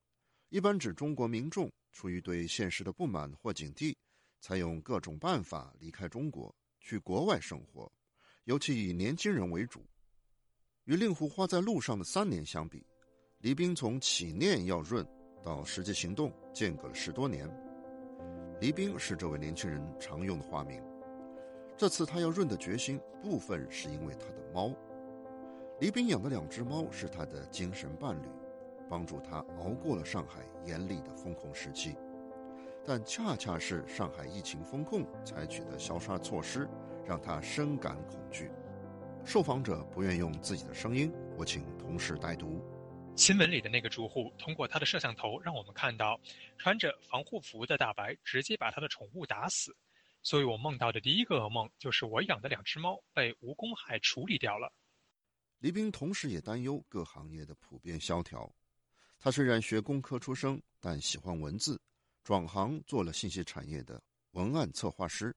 [0.51, 3.97] 一般指中国民众出于对现实的不满或警惕，
[4.43, 7.91] 采用各种办法离开中国，去国外生活，
[8.45, 9.83] 尤其以年轻人为主。
[10.85, 12.87] 与令狐花在路上的三年相比，
[13.39, 15.03] 黎兵从起念要润
[15.43, 17.49] 到实际行动，间隔了十多年。
[18.61, 20.79] 黎兵是这位年轻人常用的化名。
[21.77, 24.73] 这次他要润的决心，部分是因为他的猫。
[25.81, 28.29] 黎兵养的两只猫是他的精神伴侣，
[28.89, 31.97] 帮助他熬过了上海严厉的封控时期。
[32.87, 36.69] 但恰恰是上海疫情封控采取的消杀措施，
[37.05, 38.51] 让他深感恐惧。
[39.25, 42.63] 受访者不愿用自己的声音，我请同事代读。
[43.17, 46.21] 新闻里的那个住户通过他的摄像头让我们看到，
[46.57, 49.75] 穿着防护服的大白直接把他的宠物打死。
[50.25, 54.73] 所以我梦到的第一个噩梦就是我养的两只猫被无公害处理掉了。
[55.59, 58.51] 黎兵同时也担忧各行业的普遍萧条。
[59.21, 61.81] 他虽然学工科出身，但喜欢文字，
[62.23, 65.37] 转行做了信息产业的文案策划师。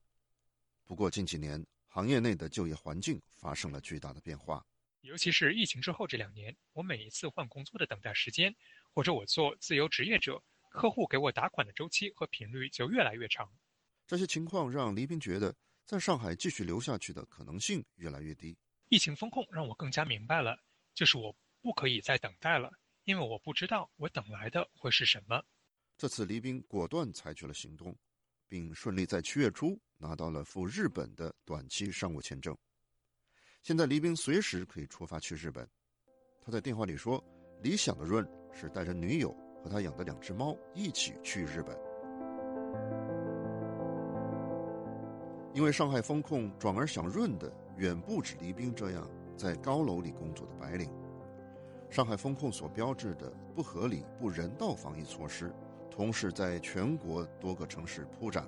[0.86, 4.66] 不过近几年，行业内的就业环境发生了巨大的变化，
[5.02, 8.56] 尤其是疫情之后这两年，我每一次换工作的等待时间，
[8.94, 13.52] 或者我做自由职业者，客户给我打款的周期和频率就越来越长。
[14.08, 15.54] 这些情况让黎兵觉得，
[15.86, 18.58] 在上海继续留下去的可能性越来越低。
[18.88, 20.58] 疫情风控让我更加明白了，
[20.94, 22.72] 就是我不可以再等待了，
[23.04, 25.44] 因为我不知道我等来的会是什么。
[25.98, 27.94] 这次黎兵果断采取了行动，
[28.48, 32.58] 并顺利在七月初拿到了赴日本的短期商务签证。
[33.62, 35.70] 现在黎兵随时可以出发去日本。
[36.40, 37.22] 他在电话里说
[37.62, 41.78] ：“理想的润是带着女友和他养的两只猫一起去日本。”
[45.58, 50.88] 因为上海封控，转而想润的远不止黎兵这样在高楼里工作的白领。
[51.90, 55.52] 上海封控所标志的不合理、不人道防疫措施，
[55.90, 58.48] 同时在全国多个城市铺展，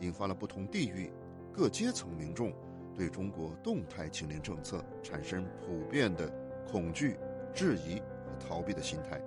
[0.00, 1.12] 引发了不同地域、
[1.52, 2.54] 各阶层民众
[2.96, 6.26] 对中国动态清零政策产生普遍的
[6.66, 7.18] 恐惧、
[7.52, 9.20] 质疑和逃避的心态。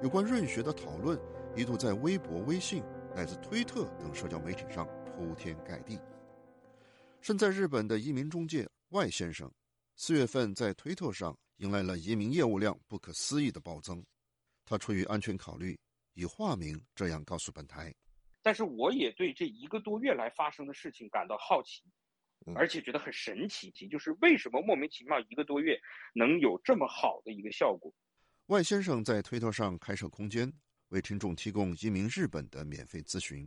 [0.00, 1.18] 有关润学的讨论
[1.56, 2.84] 一度在微博、微信
[3.16, 5.98] 乃至推特等社交媒体上铺天盖地。
[7.20, 9.50] 身在日本的移民中介外先生，
[9.94, 11.36] 四月份在推特上。
[11.58, 14.02] 迎来了移民业务量不可思议的暴增，
[14.64, 15.78] 他出于安全考虑，
[16.14, 17.94] 以化名这样告诉本台。
[18.40, 21.82] 但是我也对这一个多月来发生的事情感到好奇，
[22.54, 25.78] 而且觉得很神奇，就是为什么莫名其妙一个多月
[26.14, 27.92] 能有这么好的一个效果？
[28.46, 30.50] 外先生在推特上开设空间，
[30.88, 33.46] 为听众提供移民日本的免费咨询。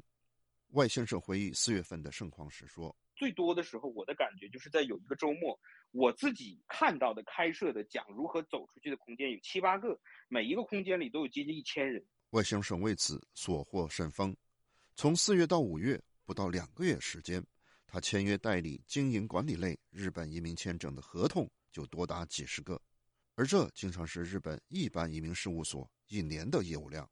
[0.74, 2.96] 外先生回忆四月份的盛况时说。
[3.24, 5.58] 最多的时候，我的感觉就是在有一个周末，
[5.92, 9.98] 我自己看到的开设的讲如何走出去的空间有七八个，
[10.28, 12.06] 每一个空间里都有接近一千人。
[12.32, 14.36] 外星生为此所获甚丰，
[14.98, 17.42] 从四月到五月不到两个月时间，
[17.88, 22.78] 他签约代理经营管理类日本移民签证的合同就多达几十个，
[23.36, 27.10] 而这经常是日本一般移民事务所一年的业务量。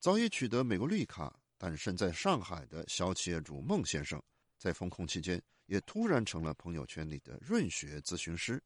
[0.00, 4.18] 早已取得美国绿卡但身在上海的小企业主孟先生。
[4.58, 8.62] 在封控期间，也突然成了朋友圈里的润学咨询师。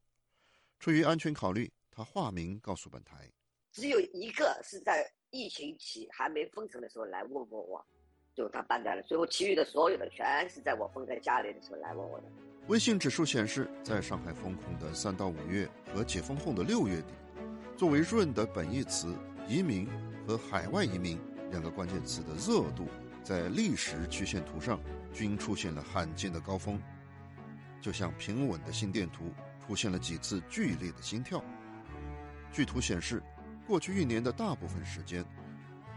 [0.79, 3.29] 出于安全考虑，他化名告诉本台
[3.71, 7.85] ：“只有一个是在疫情期还没封城的时候来问过我，
[8.33, 9.03] 就他搬家了。
[9.03, 12.25] 最后其余的所有的全是在我封在家里的时候来问我的。”
[12.67, 17.13] 微信指数显示，在上海封控的三到五月和解封后的六月底，
[17.75, 19.15] 作为润的本义词
[19.49, 19.87] “移民”
[20.25, 21.19] 和“海外移民”
[21.51, 22.87] 两个关键词的热度，
[23.23, 24.79] 在历史曲线图上。
[25.13, 26.81] 均出现了罕见的高峰，
[27.79, 29.33] 就像平稳的心电图
[29.65, 31.43] 出现了几次剧烈的心跳。
[32.51, 33.21] 据图显示，
[33.65, 35.23] 过去一年的大部分时间，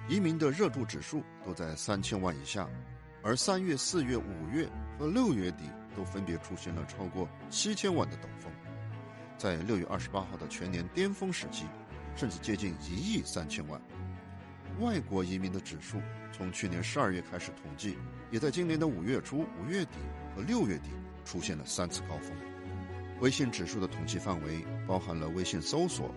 [0.08, 2.68] 移民的热度指数都在三千万以下，
[3.22, 5.64] 而三月、四月、五月和六月底
[5.96, 8.52] 都分别出现了超过七千万的陡峰。
[9.36, 11.64] 在六月二十八号的全年巅峰时期，
[12.14, 13.80] 甚至接近一亿三千万。
[14.80, 16.00] 外国移民的指数
[16.32, 17.96] 从去年十二月开始统计，
[18.30, 19.98] 也在今年的五月初、五月底
[20.34, 20.90] 和六月底
[21.24, 22.32] 出现了三次高峰。
[23.20, 26.12] 微信指数的统计范围包含了微信搜索、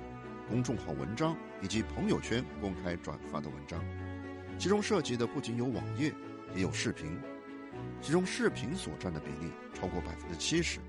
[0.49, 3.79] 公众号文章以及朋友圈公开转发的文章，
[4.57, 6.11] 其中涉及的不仅有网页，
[6.55, 7.15] 也有视频，
[8.01, 10.79] 其中视频所占的比例超过百分之七十。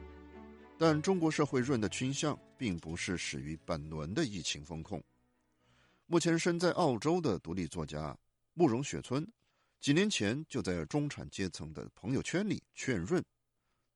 [0.78, 5.02] 但中国社会润的倾向并不是始于本轮的疫情风控。
[6.10, 8.18] 目前身在澳洲的独立作家
[8.54, 9.30] 慕容雪村，
[9.78, 13.22] 几年前就在中产阶层的朋友圈里劝润。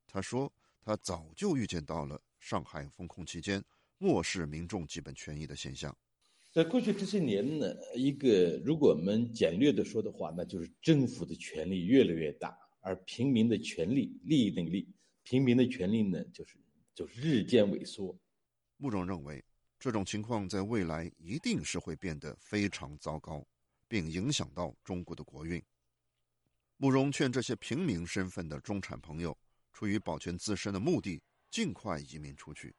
[0.05, 3.63] 他说：“他早就预见到了上海封控期间
[3.97, 5.97] 漠视民众基本权益的现象。
[6.51, 14.87] 在过去这些年呢，一个如果我们简略的说的话，那就是政府的权力越来越大，而平民的权利、利益能力，
[15.23, 16.59] 平民的权利呢，就是
[16.93, 18.15] 就是日渐萎缩。”
[18.77, 19.43] 慕容认为。
[19.83, 23.45] 这种情况在未来一定是会变得非常糟糕，
[23.85, 25.61] 并影响到中国的国运。
[26.77, 29.37] 慕容劝这些平民身份的中产朋友，
[29.73, 31.21] 出于保全自身的目的，
[31.51, 32.73] 尽快移民出去。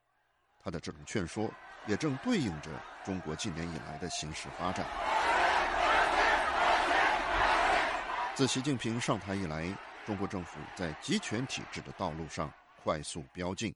[0.62, 1.52] 他的这种劝说，
[1.86, 2.70] 也正对应着
[3.04, 4.86] 中国近年以来的形势发展。
[8.34, 9.76] 自习近平上台以来，
[10.06, 12.50] 中国政府在集权体制的道路上
[12.82, 13.74] 快速飙进，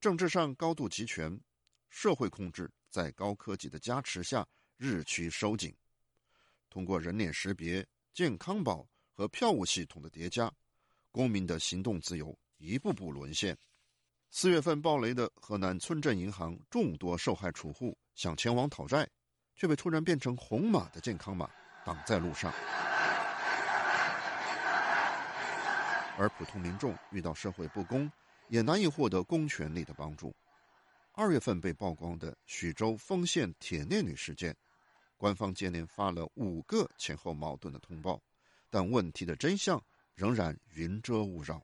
[0.00, 1.38] 政治上高度集权。
[1.90, 5.74] 社会控制在高科技的加持下日趋收紧，
[6.70, 10.50] 通过人脸识别、健康宝和票务系统的叠加，
[11.10, 13.54] 公民的行动自由一步步沦陷。
[14.30, 19.06] 四月份暴雷的河南村镇银行众多受害储户想前往讨债，
[19.56, 21.50] 却被突然变成红码的健康码
[21.84, 22.52] 挡在路上，
[26.16, 28.10] 而普通民众遇到社会不公，
[28.48, 30.32] 也难以获得公权力的帮助。
[31.12, 34.56] 二月份被曝光的徐州丰县铁链女事件，
[35.16, 38.22] 官方接连发了五个前后矛盾的通报，
[38.70, 39.82] 但问题的真相
[40.14, 41.60] 仍然云遮雾绕。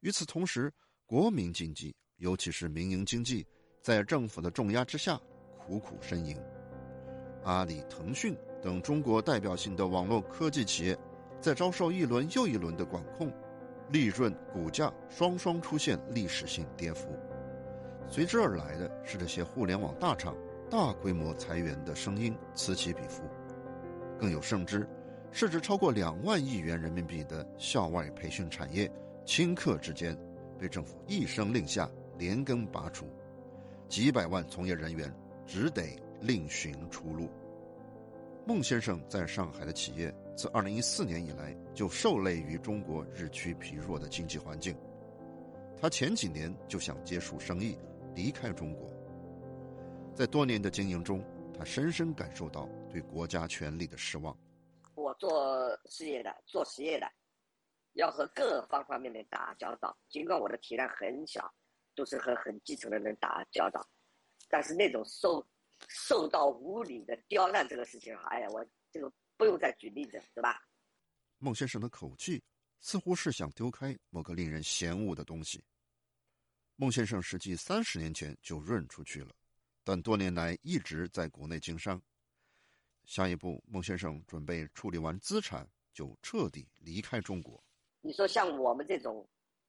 [0.00, 0.72] 与此同时，
[1.04, 3.46] 国民经济，尤其是民营经济，
[3.82, 5.20] 在政府的重压之下
[5.58, 6.34] 苦苦呻吟。
[7.44, 10.96] 阿里、腾讯等中国代表性的网络科技企业，
[11.40, 13.30] 在遭受一轮又一轮的管控，
[13.90, 17.08] 利润、股价双双出现历史性跌幅。
[18.10, 20.36] 随之而来的是这些互联网大厂
[20.68, 23.22] 大规模裁员的声音此起彼伏。
[24.18, 24.86] 更有甚之，
[25.30, 28.90] 市值超过两万亿元人民币的校外培训产业，
[29.24, 30.18] 顷刻之间
[30.58, 31.88] 被政府一声令下
[32.18, 33.06] 连根拔除，
[33.88, 35.14] 几百万从业人员
[35.46, 35.84] 只得
[36.20, 37.30] 另寻出路。
[38.44, 44.74] 孟先生在上海的企业自2014年以来就受累于中国日趋疲弱的经济环境，
[45.80, 47.78] 他前几年就想结束生意，
[48.14, 48.90] 离开中国。
[50.14, 51.24] 在多年的经营中，
[51.56, 54.36] 他深深感受到对国家权力的失望。
[54.94, 57.10] 我做事业的，做实业的，
[57.94, 59.96] 要和各方方面面打交道。
[60.08, 61.52] 尽管我的体量很小，
[61.94, 63.86] 都是和很基层的人打交道，
[64.48, 65.46] 但是那种受
[65.88, 70.60] 受到无理的刁难这个事情，哎呀，我这个不用再举例子，对吧？
[71.38, 72.42] 孟先生的口气
[72.80, 75.64] 似乎是想丢开某个令人嫌恶的东西。
[76.80, 79.28] 孟先生实际三十年前就润出去了，
[79.84, 82.00] 但多年来一直在国内经商。
[83.04, 87.62] 下一步，孟先生准备处理完资产就彻底离开中国。
[88.00, 89.28] 你说像我们这种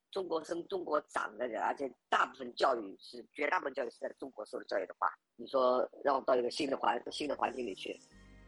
[0.10, 8.00] 中国生、中国长的人，而且大部分教育是绝大部分教育是在中国受的教育的话，你说让我到一个新的环新的环境里去，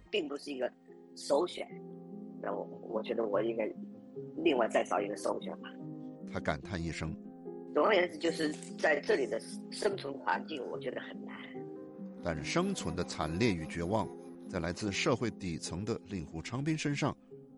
[0.09, 0.71] 并不是一个
[1.17, 1.67] 首选。
[2.41, 3.69] 那我我觉得我应该
[4.37, 5.69] 另外再找一个首选吧。
[6.31, 7.13] 他感叹一声。
[7.73, 11.35] 总而言之，就是在这里的生存环境，我觉得很难。
[12.23, 14.07] 但生存的惨烈与绝望。
[14.49, 17.17] 在来自社会底层的令狐昌斌身上，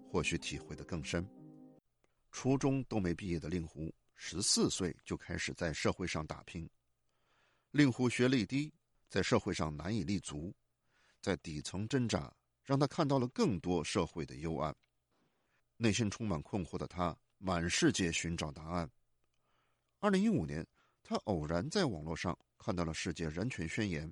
[0.10, 1.28] 或许体会得更深。
[2.32, 6.70] 初中都没毕业的令狐，十四岁就开始在社会上打拼。
[7.72, 8.72] 令狐学历低，
[9.10, 10.54] 在社会上难以立足，
[11.22, 14.74] 在底层挣扎，让他看到了更多社会的幽暗。
[15.76, 18.90] 内心充满困惑的他，满世界寻找答案。
[20.06, 20.64] 二零一五年，
[21.04, 24.08] 他偶然在网络上看到了世界人权宣言，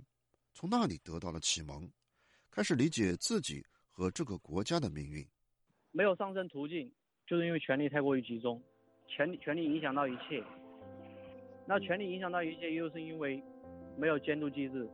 [0.51, 1.87] 从那里得到了启蒙。
[2.49, 5.23] 开始理解自己和这个国家的命运。
[5.91, 6.91] 没有上升途径，
[7.27, 8.59] 就是因为权力太过于集中，
[9.07, 10.43] 权力权力影响到一切。
[11.67, 13.39] 那权力影响到一切，又是因为
[13.95, 14.89] 没有监督机制，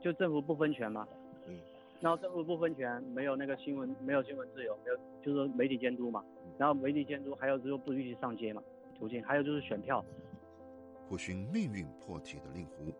[0.00, 1.04] 就政府不分权嘛。
[1.48, 1.58] 嗯。
[2.00, 6.24] 然后政府不分权，没有那个新闻，没有新闻自由，没有就是媒体监督嘛。
[6.60, 8.62] 然后媒体监督，还有就是不允许上街嘛，
[8.96, 10.04] 途径，还有就是选票。
[11.08, 12.94] 苦寻命运破体的令狐，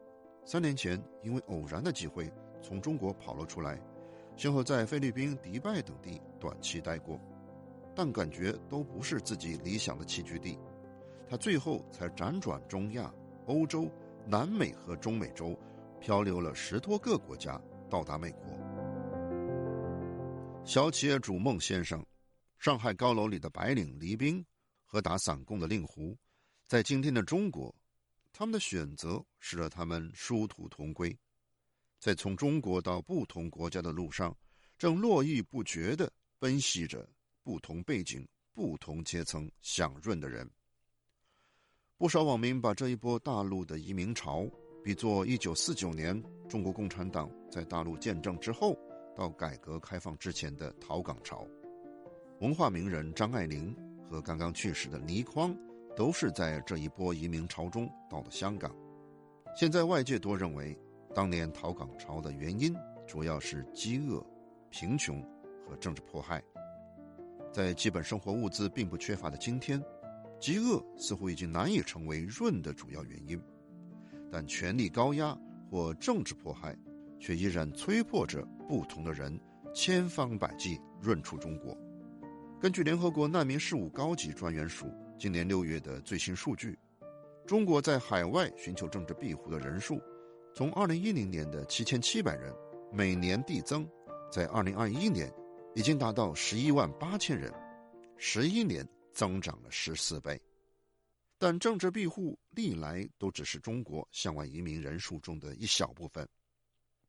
[0.45, 2.31] 三年前因为偶然的机会
[2.63, 3.81] 从中国跑了出来。
[4.37, 7.21] 先后在菲律宾、迪拜等地短期待过，
[7.95, 10.59] 但感觉都不是自己理想的栖居地。
[11.29, 13.13] 他最后才辗转中亚、
[13.47, 13.89] 欧洲、
[14.27, 15.59] 南美和中美洲，
[16.01, 18.45] 漂流了十多个国家，到达美国。
[20.65, 22.05] 小企业主孟先生，
[22.59, 24.45] 上海高楼里的白领黎兵
[24.85, 26.17] 和打散工的令狐，
[26.67, 27.75] 在今天的中国，
[28.37, 31.17] 他们的选择使得他们殊途同归。
[32.01, 34.37] 在从中国到不同国家的路上，
[34.77, 37.09] 正络绎不绝地奔袭着
[37.45, 40.51] 不同背景、不同阶层享润的人。
[41.97, 44.51] 不少网民把这一波大陆的移民潮
[44.83, 48.77] 比作1949年中国共产党在大陆建政之后
[49.17, 51.47] 到改革开放之前的逃港潮。
[52.41, 53.75] 文化名人张爱玲
[54.11, 55.57] 和刚刚去世的倪匡
[55.97, 58.75] 都是在这一波移民潮中到了香港。
[59.57, 60.79] 现在外界多认为。
[61.15, 62.75] 当年逃港潮的原因
[63.07, 64.21] 主要是饥饿、
[64.69, 65.23] 贫穷
[65.65, 66.43] 和政治迫害。
[67.53, 69.81] 在基本生活物资并不缺乏的今天，
[70.41, 73.41] 饥饿似乎已经难以成为润的主要原因，
[74.29, 75.39] 但权力高压
[75.71, 76.77] 或政治迫害
[77.21, 79.41] 却依然催迫着不同的人
[79.73, 81.79] 千方百计润出中国。
[82.61, 84.91] 根据联合国难民事务高级专员署
[85.25, 86.79] 今年六月的最新数据，
[87.47, 89.99] 中国在海外寻求政治庇护的人数。
[90.55, 92.55] 从二零一零年的七千七百人，
[92.93, 93.89] 每年递增，
[94.31, 95.33] 在二零二一年
[95.75, 97.51] 已经达到十一万八千人，
[98.19, 100.39] 十一年增长了十四倍。
[101.39, 106.29] 但政治庇护历来都只是中国向外移民人数中的一小部分。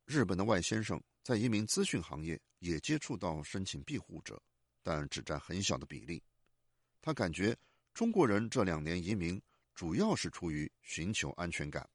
[0.05, 4.41] 日本的外先生在移民咨询行业也接触到申请庇护者，
[4.81, 6.23] 但只占很小的比例。
[7.01, 7.53] 他感觉
[7.95, 9.41] 中国人这两年移民
[9.73, 11.89] 主要是出于寻求安全感。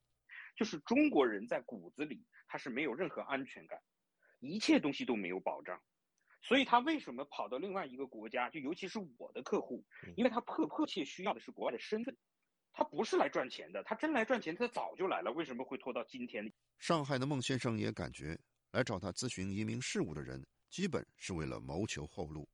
[0.55, 3.79] 就是中国人在骨子里，他是没有任何安全感，
[4.39, 5.79] 一切东西都没有保障，
[6.41, 8.49] 所以他为什么跑到另外一个国家？
[8.49, 9.85] 就尤其是我的客户，
[10.17, 12.17] 因为他迫迫切需要的是国外的身份，
[12.73, 16.51] 他不是来赚钱的，他真来赚钱，他早就来了，为什么会拖到今天？
[16.79, 18.35] 上海的孟先生也感觉，
[18.71, 22.49] 来找他咨询移民事务的人，基本是为了谋求后路。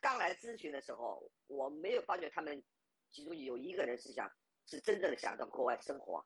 [0.00, 2.62] 刚来咨咨询的时候，我没有发觉他们
[3.16, 4.30] 其中有一个人是想
[4.66, 6.22] 是真正的想到国外生活，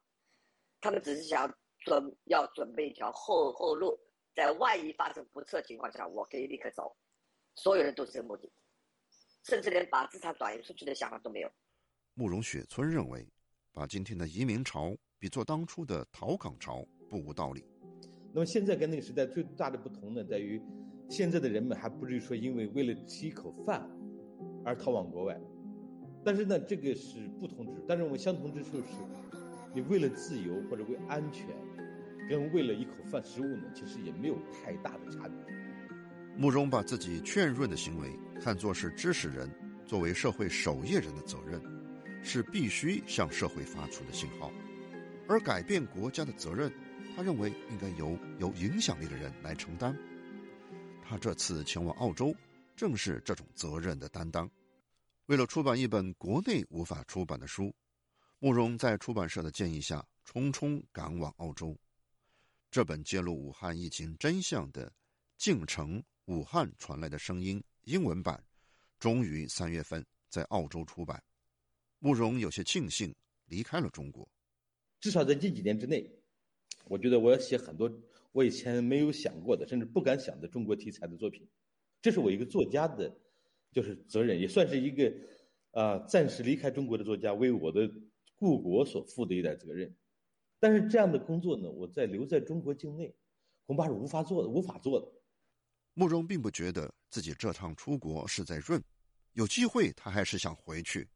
[0.81, 3.97] 他们只是想准要准备一条后后路，
[4.35, 6.97] 在万一发生不测情况下，我可以立刻走。
[7.55, 8.51] 所有人都是这个目的，
[9.45, 11.53] 甚至连把资产转移出去的想法都没有。
[12.15, 13.25] 慕容雪村认为，
[13.73, 17.65] 把今天的移民潮比作当初的逃港潮不无道理。
[18.35, 20.61] 那么现在跟那个时代最大的不同呢，在于
[21.09, 23.89] 现在的人们还不至于说因为为了吃一口饭
[24.65, 25.41] 而逃往国外，
[26.25, 27.85] 但是呢，这个是不同之处。
[27.89, 28.95] 但是我们相同之处是，
[29.75, 31.47] 你为了自由或者为安全，
[32.29, 35.37] 跟为了一口饭食物呢，其实也没有太大的差别。
[36.37, 38.11] 慕容把自己劝润的行为
[38.41, 39.51] 看作是知识人
[39.85, 41.61] 作为社会守夜人的责任，
[42.23, 44.51] 是必须向社会发出的信号。
[45.29, 46.73] 而改变国家的责任，
[47.17, 49.97] 他认为应该由有影响力的人来承担。
[51.03, 52.35] 他这次前往澳洲，
[52.77, 54.49] 正是这种责任的担当。
[55.31, 57.73] 为了出版一本国内无法出版的书，
[58.41, 61.79] 慕容在出版社的建议下，匆匆赶往澳洲。
[62.69, 64.89] 这本揭露武汉疫情真相的
[65.39, 66.01] 《进城》。
[66.25, 68.43] 武汉传来的声音英文版，
[68.99, 71.23] 终于三月份在澳洲出版。
[72.01, 73.15] 慕容有些庆幸
[73.45, 74.29] 离开了中国，
[75.01, 76.11] 至少在近几年之内，
[76.87, 77.89] 我觉得我要写很多
[78.33, 81.49] 我以前没有想过的，甚至不敢想的中国题材的作品。
[82.03, 83.17] 这是我一个作家的，
[83.73, 85.13] 就是责任，也算是一个
[85.71, 87.91] 啊暂时离开中国的作家为我的
[88.37, 89.95] 故国所负的一点责任。
[90.59, 93.15] 但是这样的工作呢，我在留在中国境内，
[93.67, 95.07] 恐怕是无法做的，无法做的。
[95.95, 98.83] 慕容并不觉得自己这趟出国是在润，
[99.33, 101.09] 有机会他还是想回去，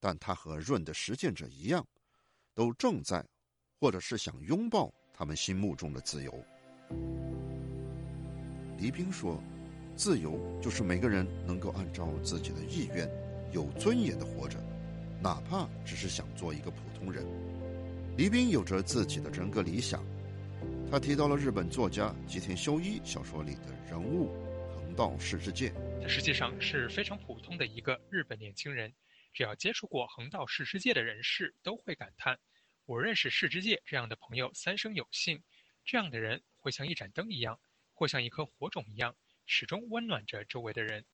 [0.00, 1.86] 但他和润的实践者一样，
[2.52, 3.24] 都正在，
[3.78, 6.32] 或者是想拥抱他们心目中的自由。
[8.78, 9.40] 黎兵说
[9.96, 13.08] ：“自由就是每个人能够按照自己的意愿，
[13.52, 14.58] 有尊严的活着，
[15.22, 17.24] 哪怕只是想做一个普通人。”
[18.16, 20.04] 黎兵有着自己的人格理想。
[20.90, 24.30] 他提到了日本作家吉田修一小说里的人物
[24.72, 28.92] 横道世之介，他实际上是非常普通的一个日本年轻人。
[29.32, 32.38] 只要接触过横道世之介的人士，都会感叹：
[32.86, 35.42] 我认识世之介这样的朋友三生有幸。
[35.84, 37.58] 这样的人会像一盏灯一样，
[37.92, 39.16] 或像一颗火种一样，
[39.46, 41.04] 始终温暖着周围的人。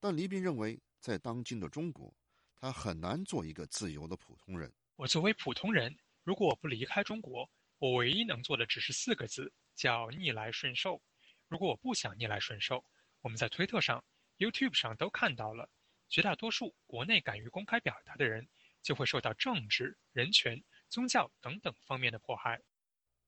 [0.00, 2.14] 但黎斌认为，在当今的中国，
[2.54, 4.72] 他很难做一个自由的普通人。
[4.96, 7.48] 我作为普通人，如果我不离开中国。
[7.80, 11.00] 我唯一能做的只是四个字，叫逆来顺受。
[11.46, 12.84] 如果我不想逆来顺受，
[13.20, 14.04] 我们在推特上、
[14.36, 15.70] YouTube 上都看到了，
[16.08, 18.48] 绝大多数国内敢于公开表达的人，
[18.82, 22.60] 就会受到政治、人权、宗教等等方面的迫害。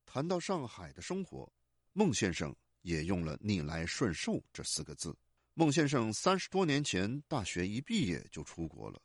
[0.05, 1.53] 谈到上海的生活，
[1.93, 2.53] 孟先生
[2.83, 5.17] 也用了“逆来顺受”这四个字。
[5.55, 9.01] 孟先生三十多年前大学一毕业就出国了，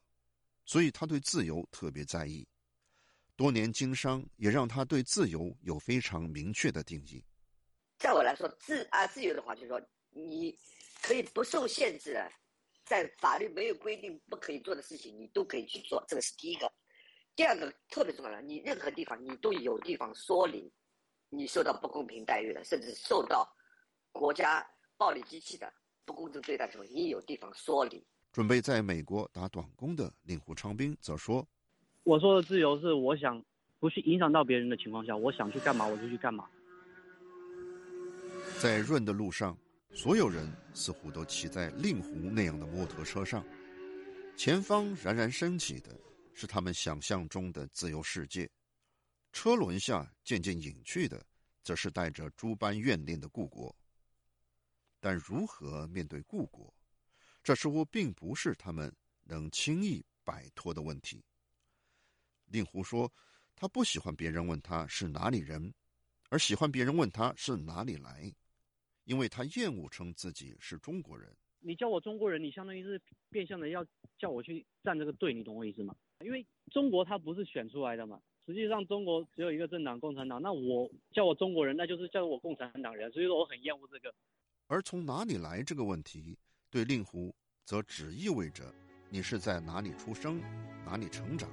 [0.65, 2.47] 所以他对自由特别在意。
[3.36, 7.21] 多年经商也让他对自由有非常明确的定义。
[7.97, 10.57] 在我来说，自啊自由的话，就是说你
[11.01, 12.17] 可以不受限制，
[12.86, 16.71] 在法律没有规定不可以做的事情，你都可以去做，这个是第一个。
[17.36, 20.71] 第二个特别重要的，你任何地方你都有地方说理，
[21.30, 23.53] 你受到不公平待遇的，甚至受到
[24.16, 25.72] 国家暴力机器的
[26.05, 28.01] 不公正对待的时候，你有地方说理。
[28.32, 31.45] 准备在美国打短工的令狐昌兵则说。
[32.03, 33.43] 我说的自由是，我想
[33.78, 36.47] 不去影响到别人的情况下，我想去干嘛我就去干嘛。
[38.57, 39.57] 在润的路上，
[39.91, 43.45] 所有人似乎都骑在令狐那样的摩托车上，
[44.38, 45.93] 前方冉冉升起的
[46.34, 48.49] 是他们想象中的自由世界，
[49.34, 51.22] 车轮下渐渐隐去的，
[51.63, 53.76] 则是带着诸般怨念的故国。
[55.06, 56.74] 但如何面对故国，
[57.43, 58.91] 这似乎并不是他们
[59.26, 61.24] 能轻易摆脱的问题。
[62.47, 63.14] 令狐说
[63.56, 65.72] ：“他不喜欢别人问他是哪里人，
[66.32, 68.34] 而喜欢别人问他是哪里来，
[69.03, 71.32] 因为他厌恶称自己是中国人。
[71.60, 72.99] 你叫我中国人，你相当于是
[73.30, 73.86] 变相的要
[74.18, 75.95] 叫我去站这个队，你懂我意思吗？
[76.22, 80.41] 因为中国他不是选出来的嘛，实际上中国只有一个政党——共产党。
[80.41, 83.12] 那我叫我中国人，那就是叫我共产党人。
[83.12, 84.12] 所以说我很厌恶这个。
[84.68, 86.38] 而从哪里来这个问题，
[86.70, 87.34] 对令狐
[87.66, 88.74] 则只意味着
[89.09, 90.41] 你是在哪里出生，
[90.86, 91.49] 哪里成长。”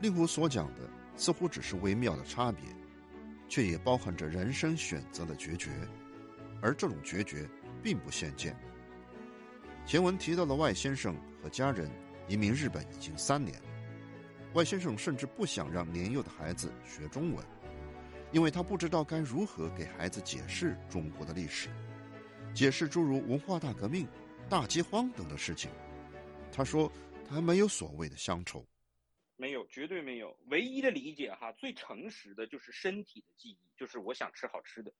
[0.00, 2.62] 令狐所讲的似乎只是微妙的差别，
[3.48, 5.70] 却也包含着人生选择的决绝，
[6.62, 7.48] 而这种决绝
[7.82, 8.56] 并不鲜见。
[9.84, 11.90] 前文提到的外先生和家人
[12.28, 13.60] 移民日本已经三年，
[14.54, 17.44] 外先生甚至不想让年幼的孩子学中文，
[18.32, 21.68] 因为他不知道该如何给孩子解释中国的历史，
[22.54, 24.06] 解释诸如文化大革命、
[24.48, 25.70] 大饥荒等的事情。
[26.52, 26.90] 他说
[27.28, 28.64] 他没有所谓的乡愁，
[29.36, 30.36] 没有，绝对没有。
[30.46, 34.92] 唯一的理解哈，最诚实的就是身体的记忆，就是我想吃好吃的，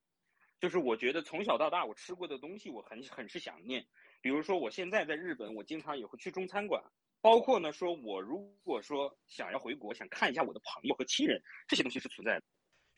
[0.61, 3.87] 就是我觉得从小到大我吃过的东西，我很很是想念。
[4.21, 6.83] 比如说我现在在日本，我经常也会去中餐馆。
[7.21, 12.45] 包括呢，说我如果说想要回国，想看一下我的朋友和亲人，这些东西是存在的。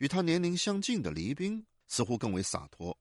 [0.03, 2.99] 与他年龄相近的黎兵似乎更为洒脱，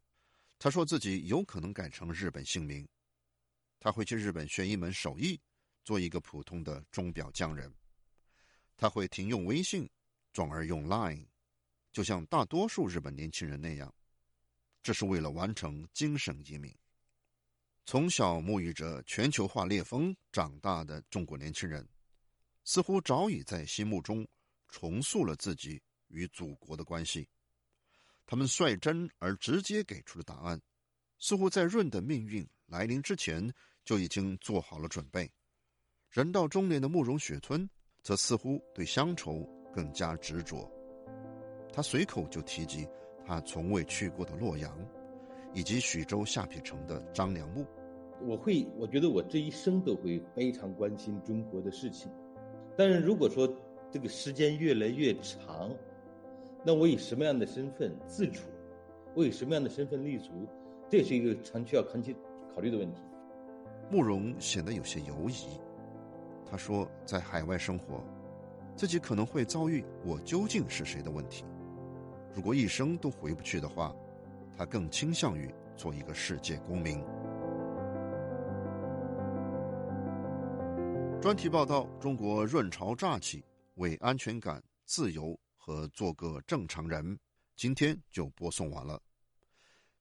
[0.60, 2.88] 他说自己有可能改成日本姓名，
[3.80, 5.42] 他会去日本学一门手艺，
[5.84, 7.74] 做一个普通的钟表匠人。
[8.78, 9.90] 他会停用微信，
[10.32, 11.26] 转而用 Line，
[11.92, 13.92] 就像大多数日本年轻人那样，
[14.84, 16.72] 这是为了完成精神移民。
[17.88, 21.84] 从小沐浴着全球化烈风长大的中国年轻人，
[22.64, 24.24] 似乎早已在心目中
[24.68, 25.82] 重塑了自己
[26.12, 27.28] 与祖国的关系。
[28.26, 30.62] 他们率真而直接给出的答案，
[31.18, 33.54] 似乎在润的命运来临之前
[33.84, 35.32] 就已经做好了准备。
[36.10, 37.70] 人到中年的慕容雪村，
[38.04, 40.72] 则似乎对乡愁更加执着。
[41.74, 42.88] 他随口就提及
[43.26, 44.78] 他从未去过的洛阳。
[45.54, 47.68] 以及徐州下邳城的张良墓，
[48.22, 52.10] 我会，我觉得我这一生都会非常关心中国的事情。
[52.78, 53.46] 但是如果说
[53.92, 55.70] 这个时间越来越长，
[56.64, 58.50] 那我以什么样的身份自处？
[59.16, 60.48] 我以什么样的身份立足？
[60.90, 62.16] 这也是一个长期要长期
[62.54, 63.02] 考虑的问题。
[63.90, 65.60] 慕容显得有些犹疑。
[66.46, 68.04] 他说，在海外生活，
[68.76, 71.44] 自己可能会遭遇“我究竟是谁”的问题。
[72.34, 73.96] 如果一生都回不去的话。
[74.58, 77.02] 他更倾向于做一个世界公民。
[81.20, 83.44] 专题报道：中国润潮乍起，
[83.76, 87.18] 为安全感、自由和做个正常人。
[87.56, 89.00] 今天就播送完了。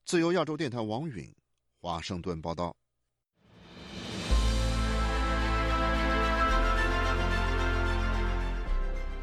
[0.06, 1.30] 自由亚洲电台王允，
[1.78, 2.74] 华盛顿报道。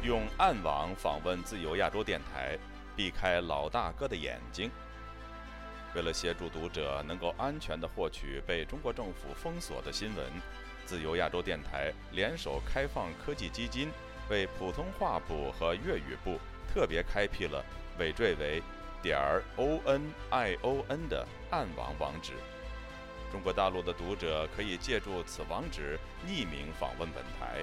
[0.04, 2.56] 用暗网访问自由亚洲电台，
[2.96, 4.70] 避开老大哥的眼睛。
[5.94, 10.32] 为了协助读者能够安全地获取被中国政府封锁的新闻，
[10.86, 13.88] 自由亚洲电台联手开放科技基金，
[14.30, 16.38] 为普通话部和粤语部
[16.72, 17.64] 特别开辟了
[17.98, 18.62] 尾缀为
[19.02, 22.32] 点儿 o n i o n 的暗网网址。
[23.30, 27.62] 中国大陆的读者可以借助此网址匿名访问本台。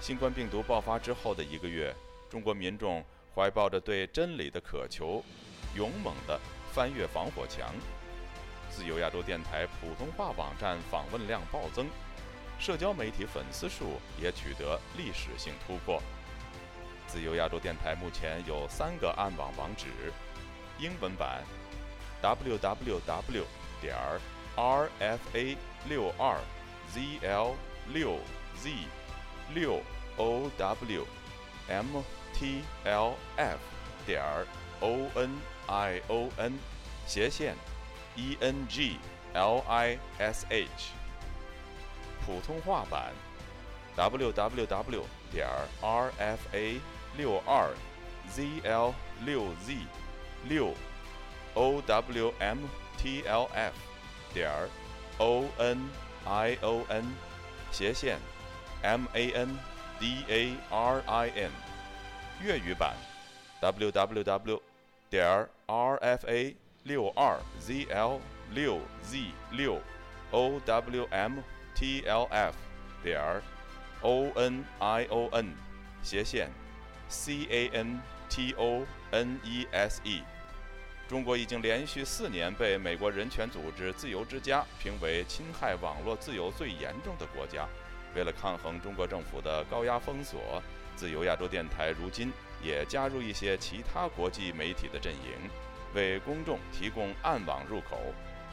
[0.00, 1.94] 新冠病毒爆发之后的一个月，
[2.28, 3.04] 中国民众
[3.34, 5.22] 怀抱着对真理的渴求，
[5.74, 6.38] 勇猛地。
[6.72, 7.72] 翻越防火墙，
[8.68, 11.86] 自由亚洲电台普通话网站访问量暴增，
[12.58, 16.02] 社交媒体粉丝数也取得历史性突破。
[17.06, 19.86] 自由亚洲电台目前有三个暗网网址：
[20.78, 21.44] 英文版
[22.22, 23.44] www
[23.80, 24.20] 点儿
[24.56, 25.56] rfa
[25.88, 26.40] 六二
[26.92, 27.54] zl
[27.92, 28.18] 六
[28.60, 28.70] z
[29.54, 29.80] 六
[30.16, 31.06] o w
[31.68, 32.02] m
[32.32, 33.58] t l f
[34.06, 34.46] 点儿
[34.80, 36.52] onion
[37.06, 37.54] 斜线
[38.16, 38.98] english
[42.26, 43.12] 普通话版
[43.94, 45.04] ：w w w.
[45.80, 46.80] r f a
[47.16, 47.70] 六二
[48.28, 48.92] z l
[49.24, 49.78] 六 z
[50.48, 50.74] 六
[51.54, 52.58] o w m
[52.98, 53.72] t l f
[54.34, 54.50] 点.
[55.18, 55.88] o n
[56.24, 57.04] i o n
[57.70, 58.18] 斜线
[58.82, 59.56] m a n
[60.00, 61.50] d a r i n。
[62.42, 62.96] 粤语版
[63.60, 64.60] ：w w w.
[65.66, 68.20] r f a 六二 z l
[68.50, 69.80] 六 z 六
[70.32, 71.42] o w m
[71.76, 72.56] t l f
[73.02, 73.42] 点儿
[74.00, 75.54] o n i o n
[76.02, 76.50] 斜线
[77.08, 80.22] c a n t o n e s e。
[81.06, 87.68] 中国已经连续四年被美国人权组织自由之家评为侵害网络自由最严重的国家。
[88.14, 90.60] 为了抗衡中国政府的高压封锁，
[90.96, 92.32] 自由亚洲电台如今。
[92.62, 95.50] 也加入一些其他国际媒体的阵营，
[95.94, 98.00] 为公众提供暗网入口，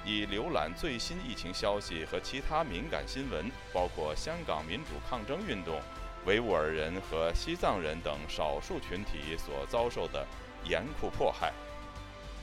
[0.05, 5.79] 以浏览最新疫情消息和其他敏感新闻，包括香港民主抗争运动、
[6.25, 10.27] 维吾尔人和西藏人等少数群体所遭受的
[10.65, 11.53] 严酷迫害。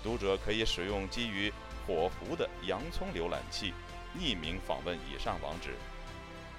[0.03, 1.53] 读者可以使用基于
[1.87, 3.75] 火狐的洋葱浏览器，
[4.19, 5.75] 匿名访问以上网址。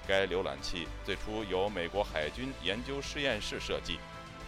[0.06, 3.98] 该浏览器最初由美国海军研究实验室设计。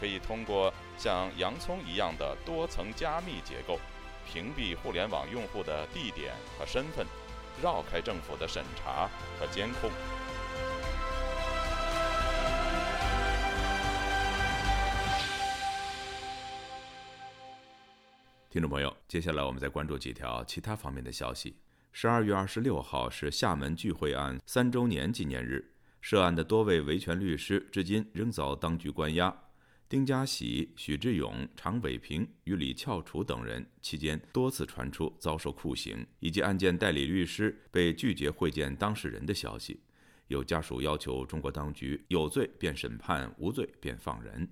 [0.01, 3.79] 可以通过像洋葱一样的多层加密结构，
[4.31, 7.07] 屏蔽互联网用户的地点和身份，
[7.63, 9.09] 绕开政府的审查
[9.39, 9.91] 和监控。
[18.51, 21.57] 听众朋友，接下来我们再关注几条其他方面的消息。
[21.91, 29.44] 十二月二十六号是厦门聚会案三周年纪念日，涉案的多位维权律师至今仍遭当局关押。
[29.87, 39.81] 丁家喜、许志勇、常伟平与李翘楚等人期间多次传出遭受酷刑，以及案件代理律师被拒绝会见当事人的消息。
[40.29, 44.49] 有家属要求中国当局有罪便审判，无罪便放人。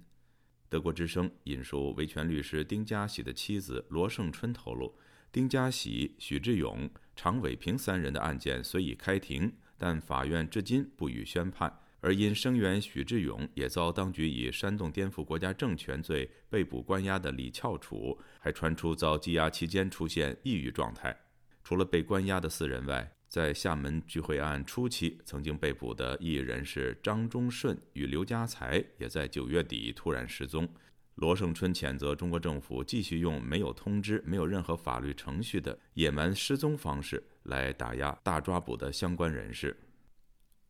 [0.69, 4.95] 德国之声引述维权律师丁家喜的妻子罗胜春透露，
[5.33, 6.89] 丁家喜、许志勇。
[7.17, 11.81] 常伟平三人的案件虽已开庭，但法院至今不予宣判。
[12.03, 21.17] 而因声援许志勇，也遭当局以煽动颠覆国家政权罪被捕关押的李翘楚，还传出遭羁押期间出现抑郁状态。
[21.63, 30.69] 除了被关押的四人外，在厦门聚会案初期曾经被捕的异议人士张忠顺与刘家才，也在九月底突然失踪。
[31.15, 39.77] 罗胜春谴责中国政府继续用没有通知、没有任何法律程序的野蛮失踪方式来打压大抓捕的相关人士。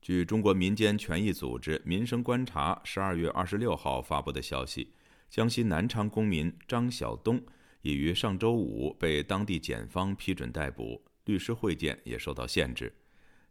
[0.03, 4.93] 据中国民间权益组织“民生观察”十二月二十六号发布的消息，
[5.31, 7.41] 江西南昌公民张晓东
[7.83, 12.93] 已于上周五被当地检方批准逮捕，律师会见也受到限制。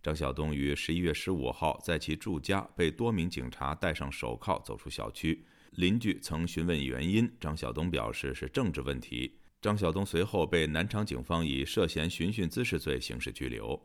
[0.04, 5.46] 张晓东于十一月十五号在其住家被多名警察戴上手铐走出小区。
[5.72, 9.38] 邻居曾询问原因，张晓东表示是政治问题。
[9.62, 13.82] 张晓东随后被南昌警方以涉嫌寻衅滋事罪刑事拘留。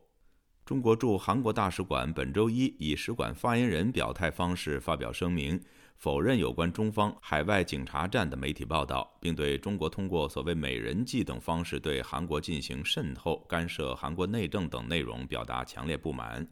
[0.67, 5.61] 中国驻韩国大使馆本周一以使馆发言人表态方式发表声明，
[5.95, 16.45] 否认有关中方海外警察站的媒体报道，并对中国通过所谓“美人计”等方式对韩国进行渗透、干涉韩国内政等内容表达强烈不满。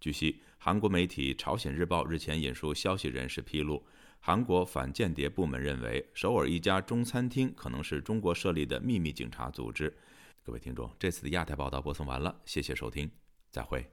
[0.00, 3.80] 据悉，韩国媒体《朝鲜日报》日前引述消息人士披露。
[4.18, 9.96] 韩国反间谍部门认为，首尔一家中餐厅可能是中国设立的秘密警察组织。
[10.42, 13.08] 各位听众，这次的亚太报道播送完了，谢谢收听，
[13.50, 13.84] 再会。